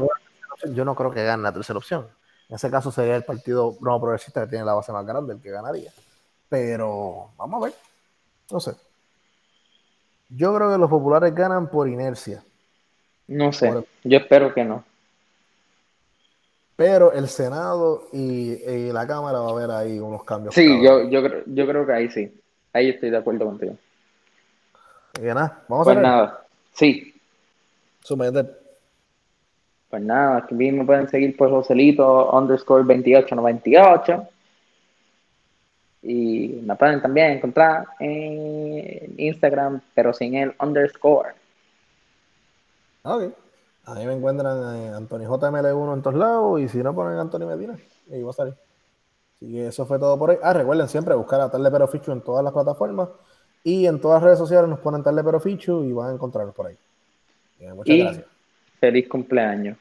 [0.72, 2.06] yo no creo que gane la tercera opción.
[2.48, 5.40] En ese caso sería el partido no progresista que tiene la base más grande, el
[5.40, 5.90] que ganaría.
[6.48, 7.74] Pero vamos a ver.
[8.50, 8.72] No sé.
[10.28, 12.42] Yo creo que los populares ganan por inercia.
[13.28, 13.84] No sé.
[14.04, 14.84] Yo espero que no.
[16.76, 20.54] Pero el Senado y, la Cámara va a haber ahí unos cambios.
[20.54, 22.32] Sí, yo, yo, yo creo que ahí sí.
[22.72, 23.76] Ahí estoy de acuerdo contigo.
[25.18, 26.08] Y nada, vamos pues a ver.
[26.08, 27.14] nada, sí.
[28.02, 28.65] Sumete.
[29.96, 34.28] Pues nada, aquí me pueden seguir por Joselito underscore 2898.
[36.02, 41.30] Y me pueden también encontrar en Instagram, pero sin el underscore.
[43.04, 43.32] Ok.
[43.86, 47.78] Ahí me encuentran en Anthony JML1 en todos lados y si no ponen Anthony Medina,
[48.12, 48.54] ahí va a salir.
[49.36, 50.38] Así que eso fue todo por hoy.
[50.42, 53.08] Ah, recuerden siempre buscar a Tarde Pero Fichu en todas las plataformas
[53.64, 56.54] y en todas las redes sociales nos ponen Tarde Pero Fichu y van a encontrarnos
[56.54, 56.76] por ahí.
[57.74, 58.26] muchas gracias.
[58.78, 59.78] Feliz cumpleaños.